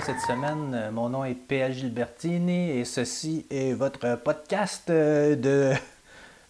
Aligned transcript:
cette 0.00 0.20
semaine. 0.20 0.90
Mon 0.92 1.08
nom 1.08 1.24
est 1.24 1.34
P.A. 1.34 1.70
Gilbertini 1.70 2.70
et 2.70 2.84
ceci 2.84 3.46
est 3.50 3.72
votre 3.72 4.16
podcast 4.16 4.90
euh, 4.90 5.36
de, 5.36 5.72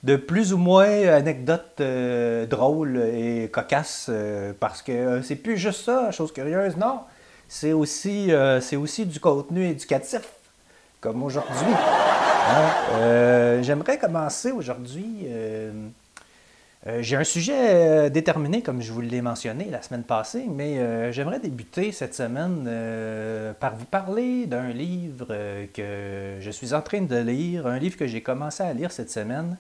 de 0.02 0.16
plus 0.16 0.54
ou 0.54 0.58
moins 0.58 1.08
anecdotes 1.08 1.80
euh, 1.80 2.46
drôles 2.46 2.96
et 2.96 3.50
cocasses 3.52 4.06
euh, 4.08 4.52
parce 4.58 4.80
que 4.80 5.20
c'est 5.22 5.36
plus 5.36 5.58
juste 5.58 5.84
ça, 5.84 6.10
Chose 6.10 6.32
Curieuse, 6.32 6.76
non? 6.76 7.00
C'est 7.46 7.72
aussi, 7.72 8.30
c'est 8.62 8.76
aussi 8.76 9.04
du 9.04 9.20
contenu 9.20 9.68
éducatif 9.68 10.22
comme 11.00 11.22
aujourd'hui. 11.22 11.74
Hein? 12.48 13.60
J'aimerais 13.62 13.98
commencer 13.98 14.50
aujourd'hui. 14.50 15.28
Euh, 16.86 17.02
J'ai 17.02 17.16
un 17.16 17.24
sujet 17.24 17.54
euh, 17.56 18.10
déterminé, 18.10 18.62
comme 18.62 18.82
je 18.82 18.92
vous 18.92 19.00
l'ai 19.00 19.22
mentionné 19.22 19.66
la 19.70 19.80
semaine 19.80 20.02
passée, 20.02 20.44
mais 20.48 20.78
euh, 20.78 21.12
j'aimerais 21.12 21.40
débuter 21.40 21.92
cette 21.92 22.14
semaine 22.14 22.68
par 23.58 23.76
vous 23.76 23.86
parler 23.86 24.46
d'un 24.46 24.68
livre 24.68 25.28
que 25.72 26.36
je 26.40 26.50
suis 26.50 26.74
en 26.74 26.82
train 26.82 27.00
de 27.00 27.16
lire, 27.16 27.66
un 27.66 27.78
livre 27.78 27.96
que 27.96 28.06
j'ai 28.06 28.20
commencé 28.20 28.62
à 28.62 28.72
lire 28.72 28.92
cette 28.92 29.10
semaine. 29.10 29.56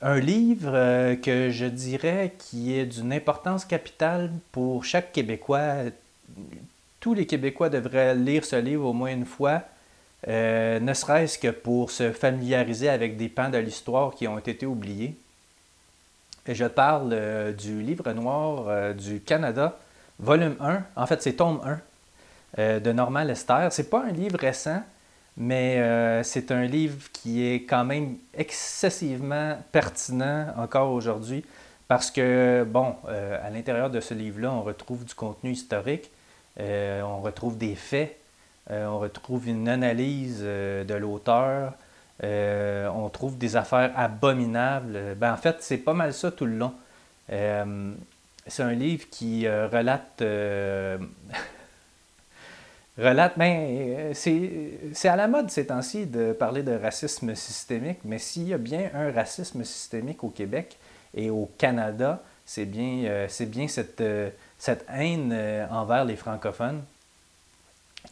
Un 0.00 0.20
livre 0.20 1.16
que 1.16 1.50
je 1.50 1.66
dirais 1.66 2.34
qui 2.38 2.78
est 2.78 2.86
d'une 2.86 3.12
importance 3.12 3.64
capitale 3.64 4.30
pour 4.52 4.84
chaque 4.84 5.12
Québécois. 5.12 5.74
Tous 7.00 7.14
les 7.14 7.26
Québécois 7.26 7.68
devraient 7.68 8.14
lire 8.14 8.44
ce 8.44 8.56
livre 8.56 8.86
au 8.86 8.92
moins 8.92 9.10
une 9.10 9.24
fois, 9.24 9.64
ne 10.26 10.92
serait-ce 10.94 11.36
que 11.38 11.48
pour 11.48 11.90
se 11.90 12.12
familiariser 12.12 12.88
avec 12.88 13.16
des 13.16 13.28
pans 13.28 13.50
de 13.50 13.58
l'histoire 13.58 14.14
qui 14.14 14.28
ont 14.28 14.38
été 14.38 14.66
oubliés. 14.66 15.16
Je 16.50 16.64
parle 16.64 17.10
euh, 17.12 17.52
du 17.52 17.82
livre 17.82 18.10
noir 18.12 18.64
euh, 18.68 18.94
du 18.94 19.20
Canada, 19.20 19.78
volume 20.18 20.56
1. 20.60 20.82
En 20.96 21.06
fait, 21.06 21.20
c'est 21.20 21.34
tome 21.34 21.60
1 21.62 21.78
euh, 22.58 22.80
de 22.80 22.90
Normand 22.90 23.22
Lester. 23.22 23.68
C'est 23.70 23.90
pas 23.90 24.04
un 24.04 24.12
livre 24.12 24.38
récent, 24.38 24.82
mais 25.36 26.22
c'est 26.24 26.50
un 26.50 26.64
livre 26.64 27.12
qui 27.12 27.46
est 27.46 27.64
quand 27.64 27.84
même 27.84 28.16
excessivement 28.34 29.58
pertinent 29.70 30.46
encore 30.56 30.90
aujourd'hui 30.90 31.44
parce 31.86 32.10
que, 32.10 32.64
bon, 32.66 32.96
à 33.06 33.48
l'intérieur 33.50 33.88
de 33.88 34.00
ce 34.00 34.14
livre-là, 34.14 34.50
on 34.50 34.62
retrouve 34.62 35.04
du 35.04 35.14
contenu 35.14 35.52
historique, 35.52 36.10
on 36.58 37.20
retrouve 37.20 37.56
des 37.56 37.76
faits, 37.76 38.18
on 38.68 38.98
retrouve 38.98 39.46
une 39.48 39.68
analyse 39.68 40.40
de 40.40 40.94
l'auteur, 40.94 41.74
euh, 42.24 42.88
on 42.88 43.08
trouve 43.08 43.38
des 43.38 43.56
affaires 43.56 43.92
abominables. 43.96 45.14
Ben, 45.16 45.32
en 45.32 45.36
fait, 45.36 45.56
c'est 45.60 45.78
pas 45.78 45.94
mal 45.94 46.12
ça 46.12 46.30
tout 46.32 46.46
le 46.46 46.56
long. 46.56 46.74
Euh, 47.30 47.92
c'est 48.46 48.62
un 48.62 48.72
livre 48.72 49.06
qui 49.10 49.46
euh, 49.46 49.68
relate. 49.68 50.22
relate. 52.98 53.38
Ben, 53.38 54.12
c'est 54.14 55.08
à 55.08 55.16
la 55.16 55.28
mode 55.28 55.50
ces 55.50 55.66
temps-ci 55.66 56.06
de 56.06 56.32
parler 56.32 56.62
de 56.62 56.72
racisme 56.72 57.34
systémique, 57.34 57.98
mais 58.04 58.18
s'il 58.18 58.48
y 58.48 58.54
a 58.54 58.58
bien 58.58 58.90
un 58.94 59.12
racisme 59.12 59.62
systémique 59.64 60.24
au 60.24 60.30
Québec 60.30 60.76
et 61.14 61.30
au 61.30 61.48
Canada, 61.58 62.22
c'est 62.44 62.64
bien, 62.64 63.28
cette, 63.68 64.02
haine 64.88 65.66
envers 65.70 66.04
les 66.04 66.16
francophones 66.16 66.82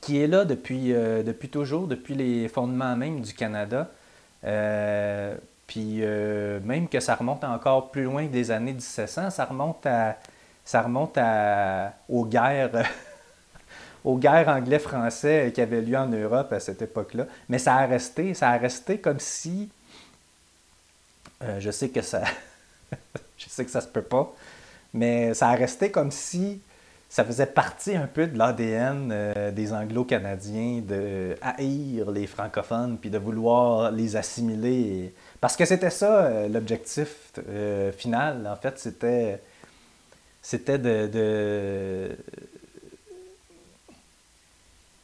qui 0.07 0.23
est 0.23 0.29
là 0.29 0.45
depuis, 0.45 0.93
euh, 0.93 1.25
depuis 1.25 1.49
toujours, 1.49 1.89
depuis 1.89 2.15
les 2.15 2.47
fondements 2.47 2.95
même 2.95 3.23
du 3.23 3.35
Canada. 3.35 3.91
Euh, 4.45 5.35
puis 5.67 5.99
euh, 6.03 6.61
même 6.61 6.89
que 6.89 7.01
ça 7.01 7.17
remonte 7.17 7.43
encore 7.43 7.91
plus 7.91 8.05
loin 8.05 8.25
que 8.29 8.31
des 8.31 8.53
années 8.53 8.73
1700, 8.73 9.31
ça 9.31 9.45
remonte 9.45 9.85
à, 9.85 10.17
ça 10.65 10.83
remonte 10.83 11.19
aux 12.09 12.25
guerres, 12.25 12.89
aux 14.05 14.17
guerres 14.17 14.49
anglais-français 14.49 15.51
qui 15.53 15.61
avaient 15.61 15.83
lieu 15.83 15.97
en 15.97 16.07
Europe 16.07 16.53
à 16.53 16.61
cette 16.61 16.83
époque-là. 16.83 17.27
Mais 17.49 17.59
ça 17.59 17.75
a 17.75 17.87
resté, 17.87 18.33
ça 18.35 18.51
a 18.51 18.59
resté 18.59 18.99
comme 18.99 19.19
si, 19.19 19.69
je 21.59 21.71
sais 21.73 21.89
que 21.89 22.03
ça, 22.03 22.23
je 23.39 23.49
sais 23.49 23.65
que 23.65 23.73
ça 23.73 23.81
se 23.81 23.89
peut 23.89 24.03
pas, 24.03 24.33
mais 24.95 25.35
ça 25.35 25.49
a 25.49 25.57
resté 25.57 25.91
comme 25.91 26.13
si 26.13 26.61
ça 27.09 27.25
faisait 27.25 27.47
partie 27.47 27.95
un 27.95 28.07
peu 28.07 28.27
de 28.27 28.37
l'ADN 28.37 29.11
euh, 29.13 29.51
des 29.51 29.73
Anglo-Canadiens 29.73 30.83
de 30.87 31.37
haïr 31.41 32.11
les 32.11 32.27
francophones 32.27 32.99
puis 32.99 33.11
de 33.11 33.19
vouloir 33.19 33.91
les 33.91 34.17
assimiler. 34.17 35.15
Parce 35.41 35.57
que 35.57 35.65
c'était 35.65 35.91
ça 35.91 36.25
euh, 36.25 36.49
l'objectif 36.49 37.33
euh, 37.49 37.93
final, 37.93 38.47
en 38.47 38.57
fait, 38.57 38.79
c'était 38.79 39.41
c'était 40.43 40.79
de, 40.79 41.07
de 41.07 42.17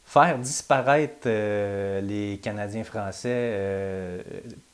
faire 0.05 0.37
disparaître 0.37 1.27
les 1.27 2.39
Canadiens 2.41 2.85
français 2.85 4.23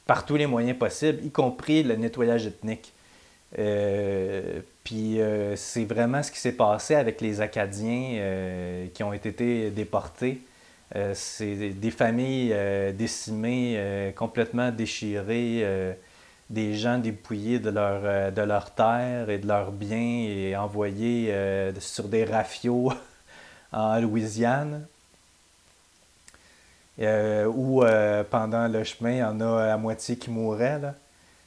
par 0.06 0.28
tous 0.28 0.35
les 0.35 0.45
moyens 0.45 0.78
possibles, 0.78 1.25
y 1.25 1.31
compris 1.31 1.81
le 1.81 1.95
nettoyage 1.95 2.45
ethnique. 2.45 2.94
Euh, 3.58 4.62
puis 4.84 5.22
euh, 5.22 5.56
c'est 5.56 5.86
vraiment 5.86 6.22
ce 6.24 6.32
qui 6.32 6.40
s'est 6.40 6.52
passé 6.52 6.96
avec 6.96 7.22
les 7.22 7.42
Acadiens 7.42 8.14
euh, 8.16 8.88
qui 8.94 9.04
ont 9.04 9.14
été 9.14 9.70
déportés. 9.72 10.42
C'est 11.14 11.70
des 11.70 11.92
familles 11.92 12.52
décimées, 12.96 14.12
complètement 14.16 14.72
déchirées, 14.72 15.96
des 16.50 16.76
gens 16.76 16.98
dépouillés 16.98 17.60
de 17.60 17.70
leur, 17.70 18.02
euh, 18.04 18.32
de 18.32 18.42
leur 18.42 18.74
terre 18.74 19.30
et 19.30 19.38
de 19.38 19.48
leurs 19.48 19.72
biens 19.72 20.26
et 20.28 20.56
envoyés 20.56 21.31
sur 21.78 22.06
des 22.06 22.26
rafiaux 22.26 22.92
en 23.72 24.00
Louisiane. 24.00 24.88
Où 27.00 27.84
pendant 28.31 28.68
le 28.68 28.84
chemin, 28.84 29.12
il 29.12 29.18
y 29.18 29.24
en 29.24 29.40
a 29.42 29.72
à 29.72 29.78
moitié 29.78 30.18
qui 30.18 30.31
mouraient. 30.31 30.81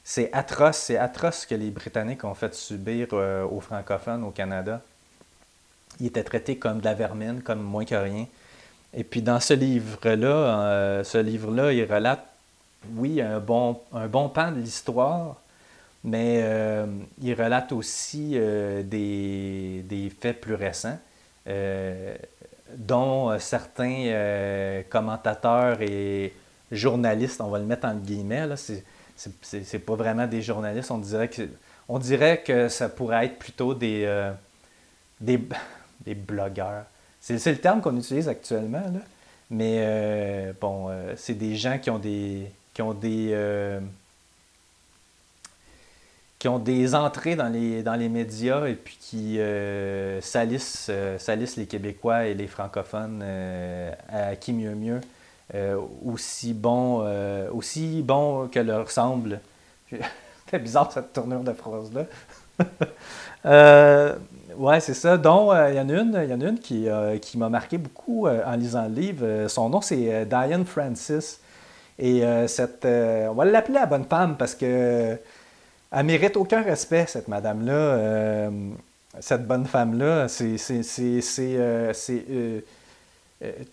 C'est 0.05 0.33
atroce, 0.33 0.79
c'est 0.79 0.97
atroce 0.97 1.41
ce 1.41 1.47
que 1.47 1.55
les 1.55 1.71
Britanniques 1.71 2.25
ont 2.25 2.35
fait 2.35 2.55
subir 2.55 3.09
euh, 3.13 3.45
aux 3.45 3.61
francophones 3.61 4.25
au 4.25 4.31
Canada. 4.31 4.81
Ils 6.01 6.07
étaient 6.07 6.25
traités 6.25 6.57
comme 6.57 6.81
de 6.81 6.85
la 6.85 6.95
vermine, 6.95 7.41
comme 7.43 7.63
moins 7.63 7.85
que 7.85 7.95
rien. 7.95 8.27
Et 8.95 9.05
puis 9.05 9.23
dans 9.23 9.39
ce 9.39 9.55
livre-là, 9.55 10.27
euh, 10.27 11.05
ce 11.05 11.19
livre-là, 11.19 11.73
il 11.73 11.85
relate, 11.85 12.27
oui, 12.97 13.21
un 13.21 13.39
bon, 13.39 13.81
un 13.93 14.09
pan 14.09 14.51
de 14.51 14.61
l'histoire, 14.61 15.37
mais 16.03 16.41
euh, 16.43 16.87
il 17.23 17.35
relate 17.35 17.71
aussi 17.71 18.31
des, 18.33 20.13
faits 20.21 20.41
plus 20.41 20.55
récents, 20.55 20.99
dont 22.77 23.39
certains 23.39 24.83
commentateurs 24.91 25.81
et 25.81 26.35
journalistes, 26.73 27.41
on 27.41 27.49
va 27.49 27.61
le 27.61 27.67
mettre 27.67 27.87
en 27.87 27.95
guillemets, 27.95 28.47
là, 28.47 28.57
c'est, 29.43 29.79
pas 29.79 29.95
vraiment 29.95 30.27
des 30.27 30.43
journalistes, 30.43 30.91
on 30.91 30.99
dirait 30.99 31.29
que, 31.29 31.43
on 31.89 31.99
dirait 31.99 32.43
que 32.43 32.69
ça 32.69 32.89
pourrait 32.89 33.27
être 33.27 33.39
plutôt 33.39 33.75
des, 33.75 34.05
euh, 34.05 34.33
des, 35.21 35.41
des 36.01 36.15
blogueurs. 36.15 36.85
C'est, 37.21 37.45
le 37.47 37.59
terme 37.59 37.81
qu'on 37.81 37.97
utilise 37.97 38.29
actuellement, 38.29 38.81
là. 38.81 39.01
mais 39.51 39.77
euh, 39.81 40.53
bon, 40.61 40.89
euh, 40.89 41.15
c'est 41.17 41.35
des 41.35 41.57
gens 41.57 41.79
qui 41.79 41.91
ont 41.91 41.99
des, 41.99 42.51
qui 42.75 42.83
ont 42.83 42.95
des, 42.95 43.79
qui 46.39 46.49
ont 46.49 46.59
des 46.59 46.95
entrées 46.97 47.37
dans 47.37 47.49
les, 47.49 47.85
dans 47.85 47.95
les 47.95 48.09
médias 48.09 48.67
et 48.67 48.75
puis 48.75 48.97
qui 49.01 49.39
salissent, 50.21 50.91
salissent 51.19 51.57
les 51.57 51.67
Québécois 51.67 52.27
et 52.27 52.35
les 52.35 52.49
francophones 52.49 53.23
à 54.09 54.35
qui 54.35 54.53
mieux 54.53 54.75
mieux, 54.75 55.01
euh, 55.55 55.79
aussi 56.05 56.55
bon, 56.55 57.03
euh, 57.05 57.49
aussi 57.53 58.03
bon 58.03 58.49
que 58.49 58.59
leur 58.59 58.91
semble. 58.91 59.41
C'était 59.91 60.59
bizarre 60.59 60.91
cette 60.91 61.13
tournure 61.13 61.41
de 61.41 61.53
phrase-là. 61.53 62.05
Euh, 63.45 64.15
ouais, 64.57 64.79
c'est 64.79 64.95
ça. 64.95 65.19
Donc, 65.19 65.53
euh, 65.53 65.71
il 65.71 65.77
y 65.77 65.81
en 65.81 65.89
a 65.89 65.93
une, 65.95 66.13
y 66.13 66.33
en 66.33 66.41
une 66.41 66.61
qui, 66.61 66.87
qui 67.21 67.37
m'a 67.37 67.49
marqué 67.49 67.77
beaucoup 67.77 68.29
en 68.29 68.55
lisant 68.55 68.85
le 68.85 68.95
livre. 68.95 69.49
Son 69.49 69.69
nom, 69.69 69.81
c'est 69.81 70.27
Diane 70.27 70.65
Francis. 70.65 71.41
Et 71.99 72.23
cette, 72.47 72.85
on 72.85 73.33
va 73.33 73.45
l'appeler 73.47 73.81
la 73.81 73.87
bonne 73.87 74.05
femme 74.05 74.37
parce 74.37 74.55
que 74.55 75.19
elle 75.91 76.07
mérite 76.07 76.37
aucun 76.37 76.63
respect, 76.63 77.07
cette 77.09 77.27
madame-là. 77.27 78.49
Cette 79.19 79.45
bonne 79.45 79.67
femme-là, 79.67 80.29
c'est, 80.29 80.57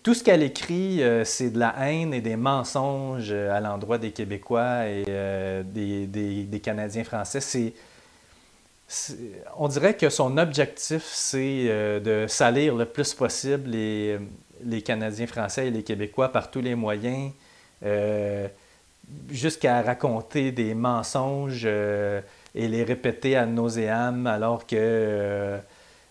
tout 0.02 0.14
ce 0.14 0.24
qu'elle 0.24 0.42
écrit, 0.42 1.02
euh, 1.02 1.24
c'est 1.24 1.50
de 1.50 1.58
la 1.58 1.74
haine 1.80 2.12
et 2.12 2.20
des 2.20 2.36
mensonges 2.36 3.30
euh, 3.30 3.52
à 3.52 3.60
l'endroit 3.60 3.98
des 3.98 4.10
Québécois 4.10 4.86
et 4.86 5.04
euh, 5.08 5.62
des, 5.64 6.60
Canadiens 6.60 7.04
français. 7.04 7.72
On 9.56 9.68
dirait 9.68 9.94
que 9.94 10.08
son 10.08 10.36
objectif, 10.38 11.04
c'est 11.04 11.66
euh, 11.68 12.00
de 12.00 12.26
salir 12.26 12.74
le 12.74 12.84
plus 12.84 13.14
possible 13.14 13.70
les, 13.70 14.82
Canadiens 14.82 15.28
français 15.28 15.68
et 15.68 15.70
les 15.70 15.84
Québécois 15.84 16.32
par 16.32 16.50
tous 16.50 16.60
les 16.60 16.74
moyens, 16.74 17.30
euh, 17.84 18.48
jusqu'à 19.30 19.82
raconter 19.82 20.52
des 20.52 20.74
mensonges 20.74 21.62
euh, 21.64 22.20
et 22.54 22.68
les 22.68 22.82
répéter 22.82 23.36
à 23.36 23.46
nauséam, 23.46 24.26
alors 24.26 24.66
que 24.66 24.76
euh, 24.76 25.58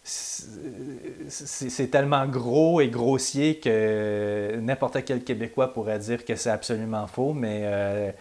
c'est 0.10 1.92
tellement 1.92 2.26
gros 2.26 2.82
et 2.82 2.88
grossier 2.88 3.60
que 3.60 4.56
n'importe 4.60 5.04
quel 5.06 5.24
Québécois 5.24 5.74
pourrait 5.74 6.00
dire 6.00 6.26
que 6.26 6.36
c'est 6.36 6.50
absolument 6.50 7.06
faux, 7.08 7.34
mais 7.34 7.62
euh, 7.64 8.12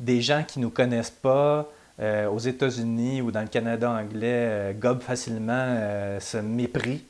des 0.00 0.22
gens 0.22 0.42
qui 0.46 0.58
ne 0.58 0.64
nous 0.64 0.70
connaissent 0.70 1.10
pas 1.10 1.68
euh, 2.00 2.28
aux 2.28 2.38
États-Unis 2.38 3.20
ou 3.20 3.30
dans 3.30 3.42
le 3.42 3.48
Canada 3.48 3.90
anglais 3.90 4.48
euh, 4.48 4.72
gobent 4.72 5.02
facilement 5.02 6.18
ce 6.18 6.38
mépris. 6.38 7.04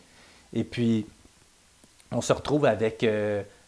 Et 0.52 0.64
puis, 0.64 1.06
on 2.10 2.20
se 2.20 2.32
retrouve 2.32 2.64
avec 2.64 3.06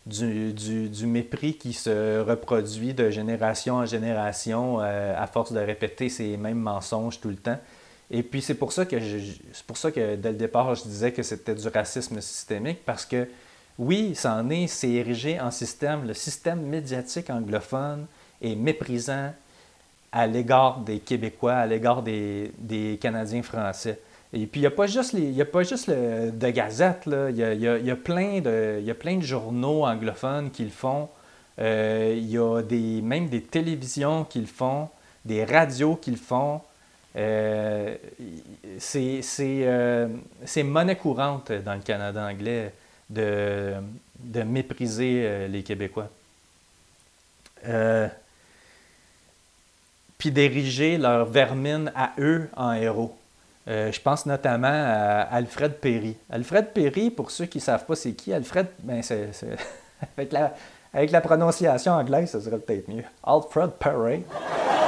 du, 0.06 0.52
du, 0.52 1.06
mépris 1.06 1.54
qui 1.54 1.72
se 1.72 2.20
reproduit 2.20 2.94
de 2.94 3.10
génération 3.10 3.76
en 3.76 3.86
génération 3.86 4.78
à 4.78 5.26
force 5.26 5.52
de 5.52 5.60
répéter 5.60 6.08
ces 6.08 6.36
mêmes 6.36 6.60
mensonges 6.60 7.20
tout 7.20 7.28
le 7.28 7.36
temps. 7.36 7.58
Et 8.10 8.22
puis 8.22 8.40
c'est 8.40 8.54
pour 8.54 8.72
ça 8.72 8.86
que 8.86 8.96
c'est 9.00 9.66
pour 9.66 9.76
ça 9.76 9.90
que 9.90 10.14
dès 10.14 10.30
le 10.30 10.36
départ 10.36 10.74
je 10.74 10.84
disais 10.84 11.12
que 11.12 11.22
c'était 11.22 11.54
du 11.54 11.66
racisme 11.68 12.20
systémique 12.20 12.84
parce 12.84 13.04
que 13.04 13.26
oui, 13.78 14.14
ça 14.14 14.34
en 14.34 14.48
est, 14.50 14.68
c'est 14.68 14.90
érigé 14.90 15.38
en 15.38 15.50
système. 15.50 16.06
Le 16.06 16.14
système 16.14 16.62
médiatique 16.62 17.28
anglophone 17.28 18.06
est 18.40 18.54
méprisant 18.54 19.32
à 20.12 20.26
l'égard 20.26 20.78
des 20.78 20.98
Québécois, 20.98 21.54
à 21.54 21.66
l'égard 21.66 22.02
des, 22.02 22.98
Canadiens 23.00 23.42
français. 23.42 24.00
Et 24.32 24.46
puis, 24.46 24.60
il 24.60 24.62
n'y 24.62 24.66
a 24.66 24.70
pas 24.70 24.86
juste, 24.86 25.14
a 25.14 25.44
pas 25.44 25.62
juste 25.62 25.88
le, 25.88 26.30
de 26.30 26.50
gazettes, 26.50 27.06
là. 27.06 27.30
Il, 27.30 27.36
y 27.36 27.44
a, 27.44 27.54
y 27.54 27.68
a, 27.68 27.78
y 27.78 27.90
a 27.90 27.96
plein 27.96 28.40
de 28.40 29.22
journaux 29.22 29.84
anglophones 29.84 30.50
qui 30.50 30.64
le 30.64 30.70
font. 30.70 31.08
Euh, 31.58 32.14
il 32.16 32.30
y 32.30 32.38
a 32.38 32.62
des, 32.62 33.02
même 33.02 33.28
des 33.28 33.42
télévisions 33.42 34.24
qui 34.24 34.40
le 34.40 34.46
font, 34.46 34.88
des 35.24 35.44
radios 35.44 35.96
qui 35.96 36.10
le 36.10 36.16
font. 36.16 36.60
Euh, 37.16 37.96
euh, 38.94 40.08
c'est 40.44 40.62
monnaie 40.62 40.96
courante 40.96 41.50
dans 41.50 41.74
le 41.74 41.80
Canada 41.80 42.26
anglais 42.26 42.72
de, 43.08 43.74
mépriser 44.44 45.22
euh, 45.24 45.48
les 45.48 45.62
Québécois. 45.62 46.08
puis 50.18 50.30
d'ériger 50.30 50.98
leur 50.98 51.26
vermine 51.26 51.90
à 51.94 52.12
eux 52.18 52.48
en 52.56 52.72
héros. 52.72 53.16
je 53.66 54.00
pense 54.00 54.26
notamment 54.26 54.68
à 54.68 55.22
Alfred 55.22 55.72
Perry. 55.74 56.16
Alfred 56.30 56.72
Perry, 56.72 57.10
pour 57.10 57.30
ceux 57.30 57.46
qui 57.46 57.58
ne 57.58 57.62
savent 57.62 57.86
pas 57.86 57.96
c'est 57.96 58.12
qui, 58.12 58.32
Alfred, 58.32 58.66
ben 58.80 59.02
avec, 60.92 61.12
la, 61.12 61.20
prononciation 61.20 61.92
anglaise, 61.92 62.30
ça 62.30 62.40
serait 62.40 62.58
peut-être 62.58 62.88
mieux. 62.88 63.04
Alfred 63.24 63.70
Perry. 63.72 64.22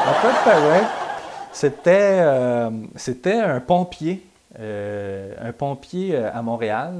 Alfred 0.07 0.35
Perry, 0.45 1.08
c'était, 1.53 2.21
euh, 2.21 2.71
c'était 2.97 3.41
un 3.41 3.61
pompier, 3.61 4.25
euh, 4.59 5.35
un 5.41 5.53
pompier 5.53 6.15
euh, 6.15 6.31
à 6.33 6.43
Montréal 6.43 6.95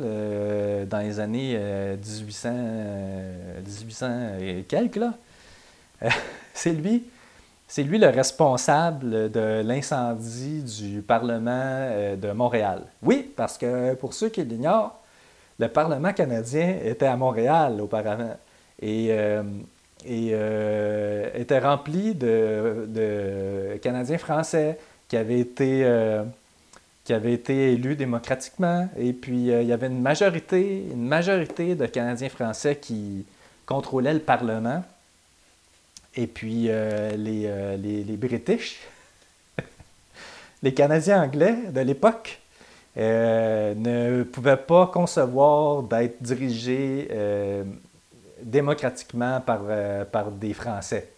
dans 0.89 0.99
les 0.99 1.21
années 1.21 1.59
1800, 1.97 2.51
1800 3.65 4.09
et 4.41 4.65
quelques. 4.69 5.01
C'est 6.55 6.73
lui. 6.73 7.05
C'est 7.71 7.83
lui 7.83 7.99
le 7.99 8.09
responsable 8.09 9.31
de 9.31 9.63
l'incendie 9.63 10.63
du 10.63 11.03
Parlement 11.03 11.91
de 12.17 12.33
Montréal. 12.33 12.85
Oui, 13.03 13.31
parce 13.37 13.59
que 13.59 13.93
pour 13.95 14.15
ceux 14.15 14.31
qui 14.31 14.43
l'ignorent, 14.43 14.99
le 15.59 15.69
Parlement 15.69 16.15
canadien 16.15 16.79
était 16.83 17.07
à 17.07 17.17
Montréal 17.17 17.79
auparavant. 17.83 18.37
Et 20.05 20.31
euh, 20.33 21.29
était 21.35 21.59
rempli 21.59 22.15
de, 22.15 23.79
Canadiens 23.83 24.19
français 24.19 24.79
qui 25.09 25.17
avaient 25.17 25.41
été, 25.41 25.83
euh, 25.85 26.23
qui 27.05 27.13
été 27.13 27.73
élus 27.73 27.97
démocratiquement. 27.97 28.89
Et 28.97 29.13
puis, 29.13 29.51
euh, 29.51 29.63
il 29.63 29.69
y 29.69 29.73
avait 29.73 29.89
une 29.89 30.01
majorité, 30.01 30.85
une 30.93 31.07
majorité 31.07 31.75
de 31.75 31.87
Canadiens 31.87 32.29
français 32.29 32.77
qui 32.77 33.25
contrôlaient 33.67 34.15
le 34.15 34.21
Parlement. 34.21 34.85
Et 36.15 36.27
puis, 36.27 36.65
les, 36.65 37.17
les, 37.17 38.05
les, 38.05 38.17
British, 38.17 38.81
les 40.63 40.75
Canadiens 40.75 41.23
anglais 41.23 41.57
de 41.73 41.81
l'époque, 41.81 42.41
ne 42.97 44.25
pouvaient 44.25 44.57
pas 44.57 44.89
concevoir 44.89 45.85
d'être 45.85 46.21
dirigés 46.21 47.09
démocratiquement 48.43 49.41
par, 49.41 49.61
euh, 49.69 50.05
par 50.05 50.31
des 50.31 50.55
Français. 50.55 51.11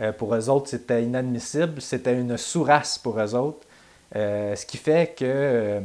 Euh, 0.00 0.12
pour 0.12 0.34
eux 0.34 0.48
autres, 0.48 0.68
c'était 0.68 1.02
inadmissible, 1.04 1.80
c'était 1.80 2.14
une 2.14 2.36
sous-race 2.36 2.98
pour 2.98 3.20
eux 3.20 3.34
autres. 3.34 3.66
Euh, 4.16 4.54
ce 4.54 4.66
qui 4.66 4.76
fait 4.76 5.14
que 5.16 5.80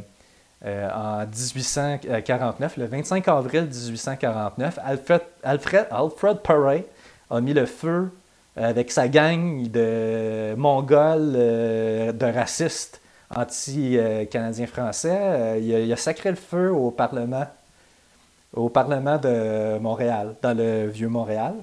en 0.62 1.24
1849, 1.24 2.76
le 2.76 2.84
25 2.84 3.28
avril 3.28 3.62
1849, 3.62 4.78
Alfred, 4.84 5.22
Alfred, 5.42 5.86
a 7.30 7.40
mis 7.40 7.54
le 7.54 7.64
feu 7.64 8.10
avec 8.56 8.92
sa 8.92 9.08
gang 9.08 9.66
de 9.68 10.54
Mongols, 10.56 11.32
de 11.32 12.32
racistes 12.34 13.00
anti-canadiens 13.34 14.66
français. 14.66 15.60
il, 15.62 15.70
il, 15.70 15.92
a, 15.92 15.96
sacré 15.96 16.28
le 16.28 16.36
feu 16.36 16.70
au 16.70 16.90
Parlement 16.90 17.46
au 18.54 18.68
Parlement 18.68 19.18
de 19.18 19.78
Montréal, 19.78 20.34
dans 20.42 20.56
le 20.56 20.86
vieux 20.86 21.08
Montréal. 21.08 21.54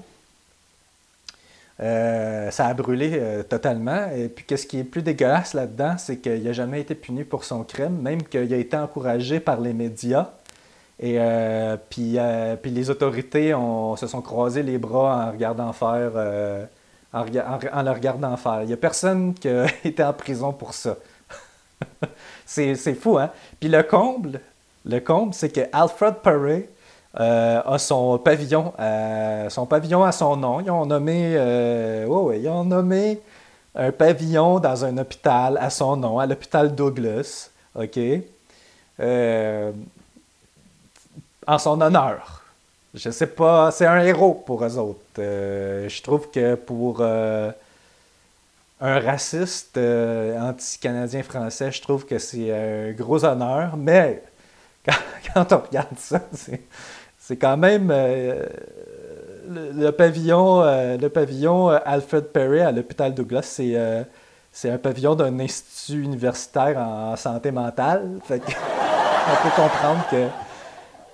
Euh, 1.80 2.50
ça 2.50 2.66
a 2.66 2.74
brûlé 2.74 3.12
euh, 3.14 3.42
totalement. 3.42 4.10
Et 4.10 4.28
puis, 4.28 4.44
qu'est-ce 4.44 4.66
qui 4.66 4.80
est 4.80 4.84
plus 4.84 5.02
dégueulasse 5.02 5.54
là-dedans, 5.54 5.96
c'est 5.96 6.16
qu'il 6.16 6.42
n'a 6.42 6.52
jamais 6.52 6.80
été 6.80 6.94
puni 6.94 7.24
pour 7.24 7.44
son 7.44 7.62
crime, 7.62 8.00
même 8.00 8.22
qu'il 8.22 8.52
a 8.52 8.56
été 8.56 8.76
encouragé 8.76 9.38
par 9.38 9.60
les 9.60 9.72
médias. 9.72 10.30
Et 10.98 11.16
euh, 11.18 11.76
puis, 11.88 12.18
les 12.64 12.90
autorités 12.90 13.54
se 13.96 14.06
sont 14.06 14.22
croisés 14.22 14.64
les 14.64 14.78
bras 14.78 15.28
en 15.28 15.30
regardant 15.30 15.72
faire, 15.72 16.12
en, 17.12 17.20
en, 17.20 17.82
le 17.82 17.90
regardant 17.90 18.36
faire. 18.36 18.62
Il 18.62 18.66
n'y 18.66 18.72
a 18.72 18.76
personne 18.76 19.34
qui 19.40 19.48
été 19.84 20.02
en 20.02 20.12
prison 20.12 20.52
pour 20.52 20.74
ça. 20.74 20.96
c'est 22.44 22.74
fou, 22.94 23.18
hein? 23.18 23.30
Puis 23.60 23.68
le 23.68 23.84
comble, 23.84 24.40
le 24.84 24.98
comble, 24.98 25.32
c'est 25.32 25.50
que 25.50 25.60
Alfred 25.72 26.16
Perret 26.24 26.68
euh, 27.20 27.60
a 27.64 27.78
son 27.78 28.18
pavillon, 28.18 28.72
euh, 28.78 29.50
son 29.50 29.66
pavillon 29.66 30.04
à 30.04 30.12
son 30.12 30.36
nom. 30.36 30.60
Ils 30.60 30.70
ont 30.70 30.86
nommé, 30.86 31.34
euh, 31.36 32.38
ils 32.40 32.48
ont 32.48 32.62
nommé 32.64 33.20
un 33.74 33.90
pavillon 33.90 34.60
dans 34.60 34.84
un 34.84 34.96
hôpital 34.98 35.58
à 35.60 35.68
son 35.68 35.96
nom, 35.96 36.20
à 36.20 36.26
l'hôpital 36.26 36.72
Douglas, 36.74 37.50
en 37.74 37.86
son 41.58 41.80
honneur. 41.80 42.44
Je 42.94 43.10
sais 43.10 43.26
pas, 43.26 43.72
c'est 43.72 43.86
un 43.86 44.00
héros 44.00 44.42
pour 44.46 44.64
eux 44.64 44.78
autres. 44.78 45.00
je 45.16 46.02
trouve 46.02 46.30
que 46.30 46.54
pour 46.54 47.02
un 47.02 47.52
raciste 48.80 49.76
anti-canadien 49.76 51.24
français, 51.24 51.72
je 51.72 51.82
trouve 51.82 52.06
que 52.06 52.18
c'est 52.18 52.52
un 52.52 52.92
gros 52.92 53.24
honneur, 53.24 53.76
mais 53.76 54.22
quand 55.34 55.52
on 55.52 55.58
regarde 55.58 55.98
ça, 55.98 56.20
c'est 56.32 56.62
c'est 57.28 57.36
quand 57.36 57.58
même 57.58 57.90
euh, 57.92 58.46
le, 59.50 59.90
pavillon, 59.90 60.62
euh, 60.62 60.96
le 60.96 61.10
pavillon 61.10 61.70
euh, 61.70 61.78
Alfred 61.84 62.24
Perry 62.28 62.62
à 62.62 62.72
l'hôpital 62.72 63.12
Douglas, 63.12 63.42
c'est 63.42 63.76
c'est 64.50 64.70
un 64.70 64.78
pavillon 64.78 65.14
d'un 65.14 65.38
institut 65.38 66.02
universitaire 66.02 66.78
en 66.78 67.14
santé 67.16 67.50
mentale. 67.50 68.18
On 68.30 68.38
peut 68.38 69.54
comprendre 69.54 70.08
que 70.10 70.26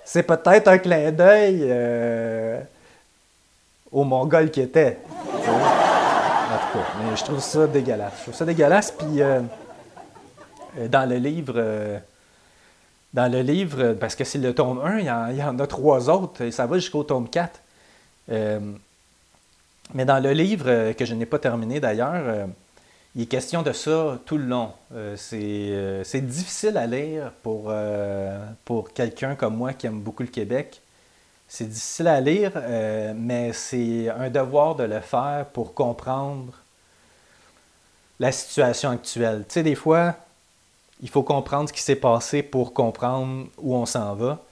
c'est 0.04 0.23
peut-être 0.23 0.68
un 0.68 0.78
clin 0.78 1.11
d'œil 1.11 1.68
aux 3.90 4.04
Mongols 4.04 4.52
qui 4.52 4.61
étaient. 4.61 4.99
En 5.11 5.38
tout 5.40 6.78
cas, 6.78 6.85
mais 7.00 7.16
je 7.16 7.25
trouve 7.25 7.40
ça 7.40 7.66
dégueulasse. 7.66 8.12
Je 8.18 8.23
trouve 8.23 8.35
ça 8.35 8.44
dégueulasse. 8.44 8.92
Puis 8.92 9.21
dans 10.88 11.09
le 11.11 11.16
livre 11.16 11.61
dans 13.14 13.30
le 13.30 13.40
livre, 13.42 13.92
parce 13.94 14.16
que 14.16 14.25
c'est 14.25 14.38
le 14.38 14.52
tome 14.52 14.80
1, 14.85 14.99
il 14.99 15.37
y, 15.37 15.42
en, 15.42 15.59
a 15.59 15.66
trois 15.68 16.11
autres, 16.11 16.42
et 16.42 16.50
ça 16.50 16.66
va 16.66 16.76
jusqu'au 16.76 17.04
tome 17.04 17.30
4. 17.30 17.61
Euh, 18.30 18.59
mais 19.94 20.04
dans 20.04 20.18
le 20.18 20.33
livre, 20.33 20.64
euh, 20.66 20.92
que 20.92 21.04
je 21.04 21.14
n'ai 21.14 21.25
pas 21.25 21.38
terminé 21.38 21.78
d'ailleurs, 21.78 22.25
euh, 22.26 22.47
il 23.14 23.23
est 23.23 23.26
question 23.26 23.62
de 23.62 23.73
ça 23.73 24.18
tout 24.26 24.37
le 24.37 24.47
long. 24.47 24.73
c'est 25.16 26.26
difficile 26.26 26.76
à 26.76 26.88
lire 26.88 27.30
pour, 27.44 27.73
pour 28.64 28.92
quelqu'un 28.92 29.37
comme 29.37 29.56
moi 29.56 29.73
qui 29.73 29.87
aime 29.87 30.00
beaucoup 30.00 30.25
le 30.25 30.28
Québec. 30.28 30.80
C'est 31.47 31.68
difficile 31.68 32.09
à 32.09 32.21
lire, 32.21 32.50
mais 33.14 33.52
c'est 33.52 34.09
un 34.09 34.30
devoir 34.30 34.75
de 34.75 34.83
le 34.83 34.99
faire 34.99 35.47
pour 35.52 35.75
comprendre 35.75 36.54
la 38.18 38.33
situation 38.33 38.90
actuelle. 38.90 39.44
Tu 39.49 39.54
sais, 39.54 39.62
des 39.62 39.76
fois, 39.76 40.16
il 41.05 41.11
faut 41.11 41.23
comprendre 41.23 41.69
ce 41.69 41.73
qui 41.75 41.83
s'est 41.83 41.97
passé 41.97 42.43
pour 42.43 42.73
comprendre 42.73 43.47
où 43.59 43.77
on 43.77 43.85
s'en 43.85 44.15
va. 44.15 44.43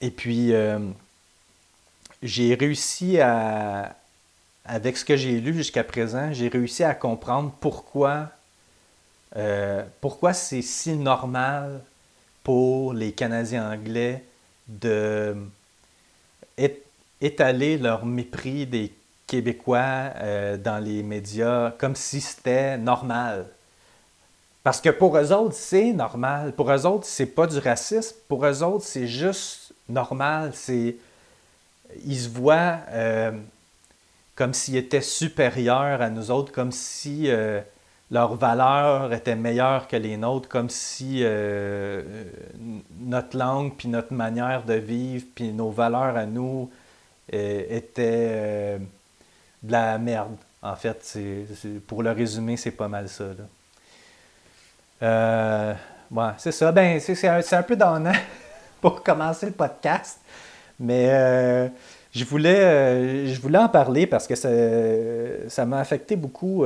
Et 0.00 0.10
puis, 0.10 0.52
euh, 0.52 0.80
j'ai 2.24 2.54
réussi 2.56 3.20
à, 3.20 3.94
avec 4.64 4.96
ce 4.96 5.04
que 5.04 5.16
j'ai 5.16 5.40
lu 5.40 5.54
jusqu'à 5.54 5.84
présent, 5.84 6.32
j'ai 6.32 6.48
réussi 6.48 6.82
à 6.82 6.92
comprendre 6.92 7.52
pourquoi, 7.60 8.30
euh, 9.36 9.84
c'est 10.32 10.60
si 10.60 10.96
normal 10.96 11.80
pour 12.42 12.92
les 12.92 13.12
Canadiens 13.12 13.70
anglais 13.72 14.24
de 14.66 15.36
étaler 17.20 17.78
leur 17.78 18.04
mépris 18.04 18.66
des 18.66 18.92
Québécois 19.28 20.10
euh, 20.16 20.56
dans 20.56 20.78
les 20.78 21.02
médias 21.04 21.70
comme 21.78 21.94
si 21.94 22.20
c'était 22.20 22.76
normal. 22.76 23.46
Parce 24.64 24.80
que 24.80 24.88
pour 24.88 25.16
eux 25.18 25.30
autres, 25.30 25.54
c'est 25.54 25.92
normal. 25.92 26.52
Pour 26.52 26.72
eux 26.72 26.86
autres, 26.86 27.06
c'est 27.06 27.26
pas 27.26 27.46
du 27.46 27.58
racisme. 27.58 28.16
Pour 28.28 28.46
eux 28.46 28.62
autres, 28.62 28.84
c'est 28.84 29.06
juste 29.06 29.74
normal. 29.90 30.52
C'est... 30.54 30.96
Ils 32.06 32.18
se 32.18 32.30
voient 32.30 32.78
euh, 32.88 33.32
comme 34.34 34.54
s'ils 34.54 34.76
étaient 34.76 35.02
supérieurs 35.02 36.00
à 36.00 36.08
nous 36.08 36.30
autres, 36.30 36.50
comme 36.50 36.72
si 36.72 37.24
euh, 37.28 37.60
leurs 38.10 38.36
valeurs 38.36 39.12
étaient 39.12 39.36
meilleures 39.36 39.86
que 39.86 39.96
les 39.96 40.16
nôtres, 40.16 40.48
comme 40.48 40.70
si 40.70 41.22
notre 43.00 43.36
langue, 43.36 43.74
puis 43.76 43.88
notre 43.88 44.14
manière 44.14 44.64
de 44.64 44.74
vivre, 44.74 45.26
puis 45.34 45.52
nos 45.52 45.70
valeurs 45.70 46.16
à 46.16 46.24
nous 46.24 46.70
étaient 47.28 48.78
de 49.62 49.72
la 49.72 49.98
merde. 49.98 50.36
En 50.62 50.74
fait, 50.74 51.18
pour 51.86 52.02
le 52.02 52.12
résumer, 52.12 52.56
c'est 52.56 52.70
pas 52.70 52.88
mal 52.88 53.10
ça. 53.10 53.26
Euh, 55.02 55.74
c'est 56.38 56.52
ça. 56.52 56.72
Ben, 56.72 57.00
c'est, 57.00 57.26
un, 57.26 57.62
peu 57.62 57.76
donnant 57.76 58.12
pour 58.80 59.02
commencer 59.02 59.46
le 59.46 59.52
podcast. 59.52 60.18
Mais 60.80 61.08
euh, 61.10 61.68
je, 62.12 62.24
voulais, 62.24 62.60
euh, 62.60 63.32
je 63.32 63.40
voulais 63.40 63.58
en 63.58 63.68
parler 63.68 64.06
parce 64.06 64.26
que 64.26 64.34
ça, 65.48 65.66
m'a 65.66 65.78
affecté 65.78 66.16
beaucoup, 66.16 66.64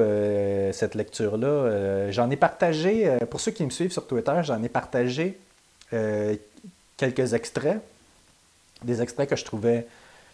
cette 0.72 0.94
lecture-là. 0.94 2.10
j'en 2.10 2.30
ai 2.30 2.36
partagé, 2.36 3.10
pour 3.30 3.40
ceux 3.40 3.52
qui 3.52 3.64
me 3.64 3.70
suivent 3.70 3.92
sur 3.92 4.06
Twitter, 4.06 4.40
j'en 4.42 4.62
ai 4.62 4.68
partagé 4.68 5.38
quelques 6.96 7.34
extraits. 7.34 7.80
Des 8.82 9.02
extraits 9.02 9.28
que 9.28 9.36
je 9.36 9.44
trouvais 9.44 9.86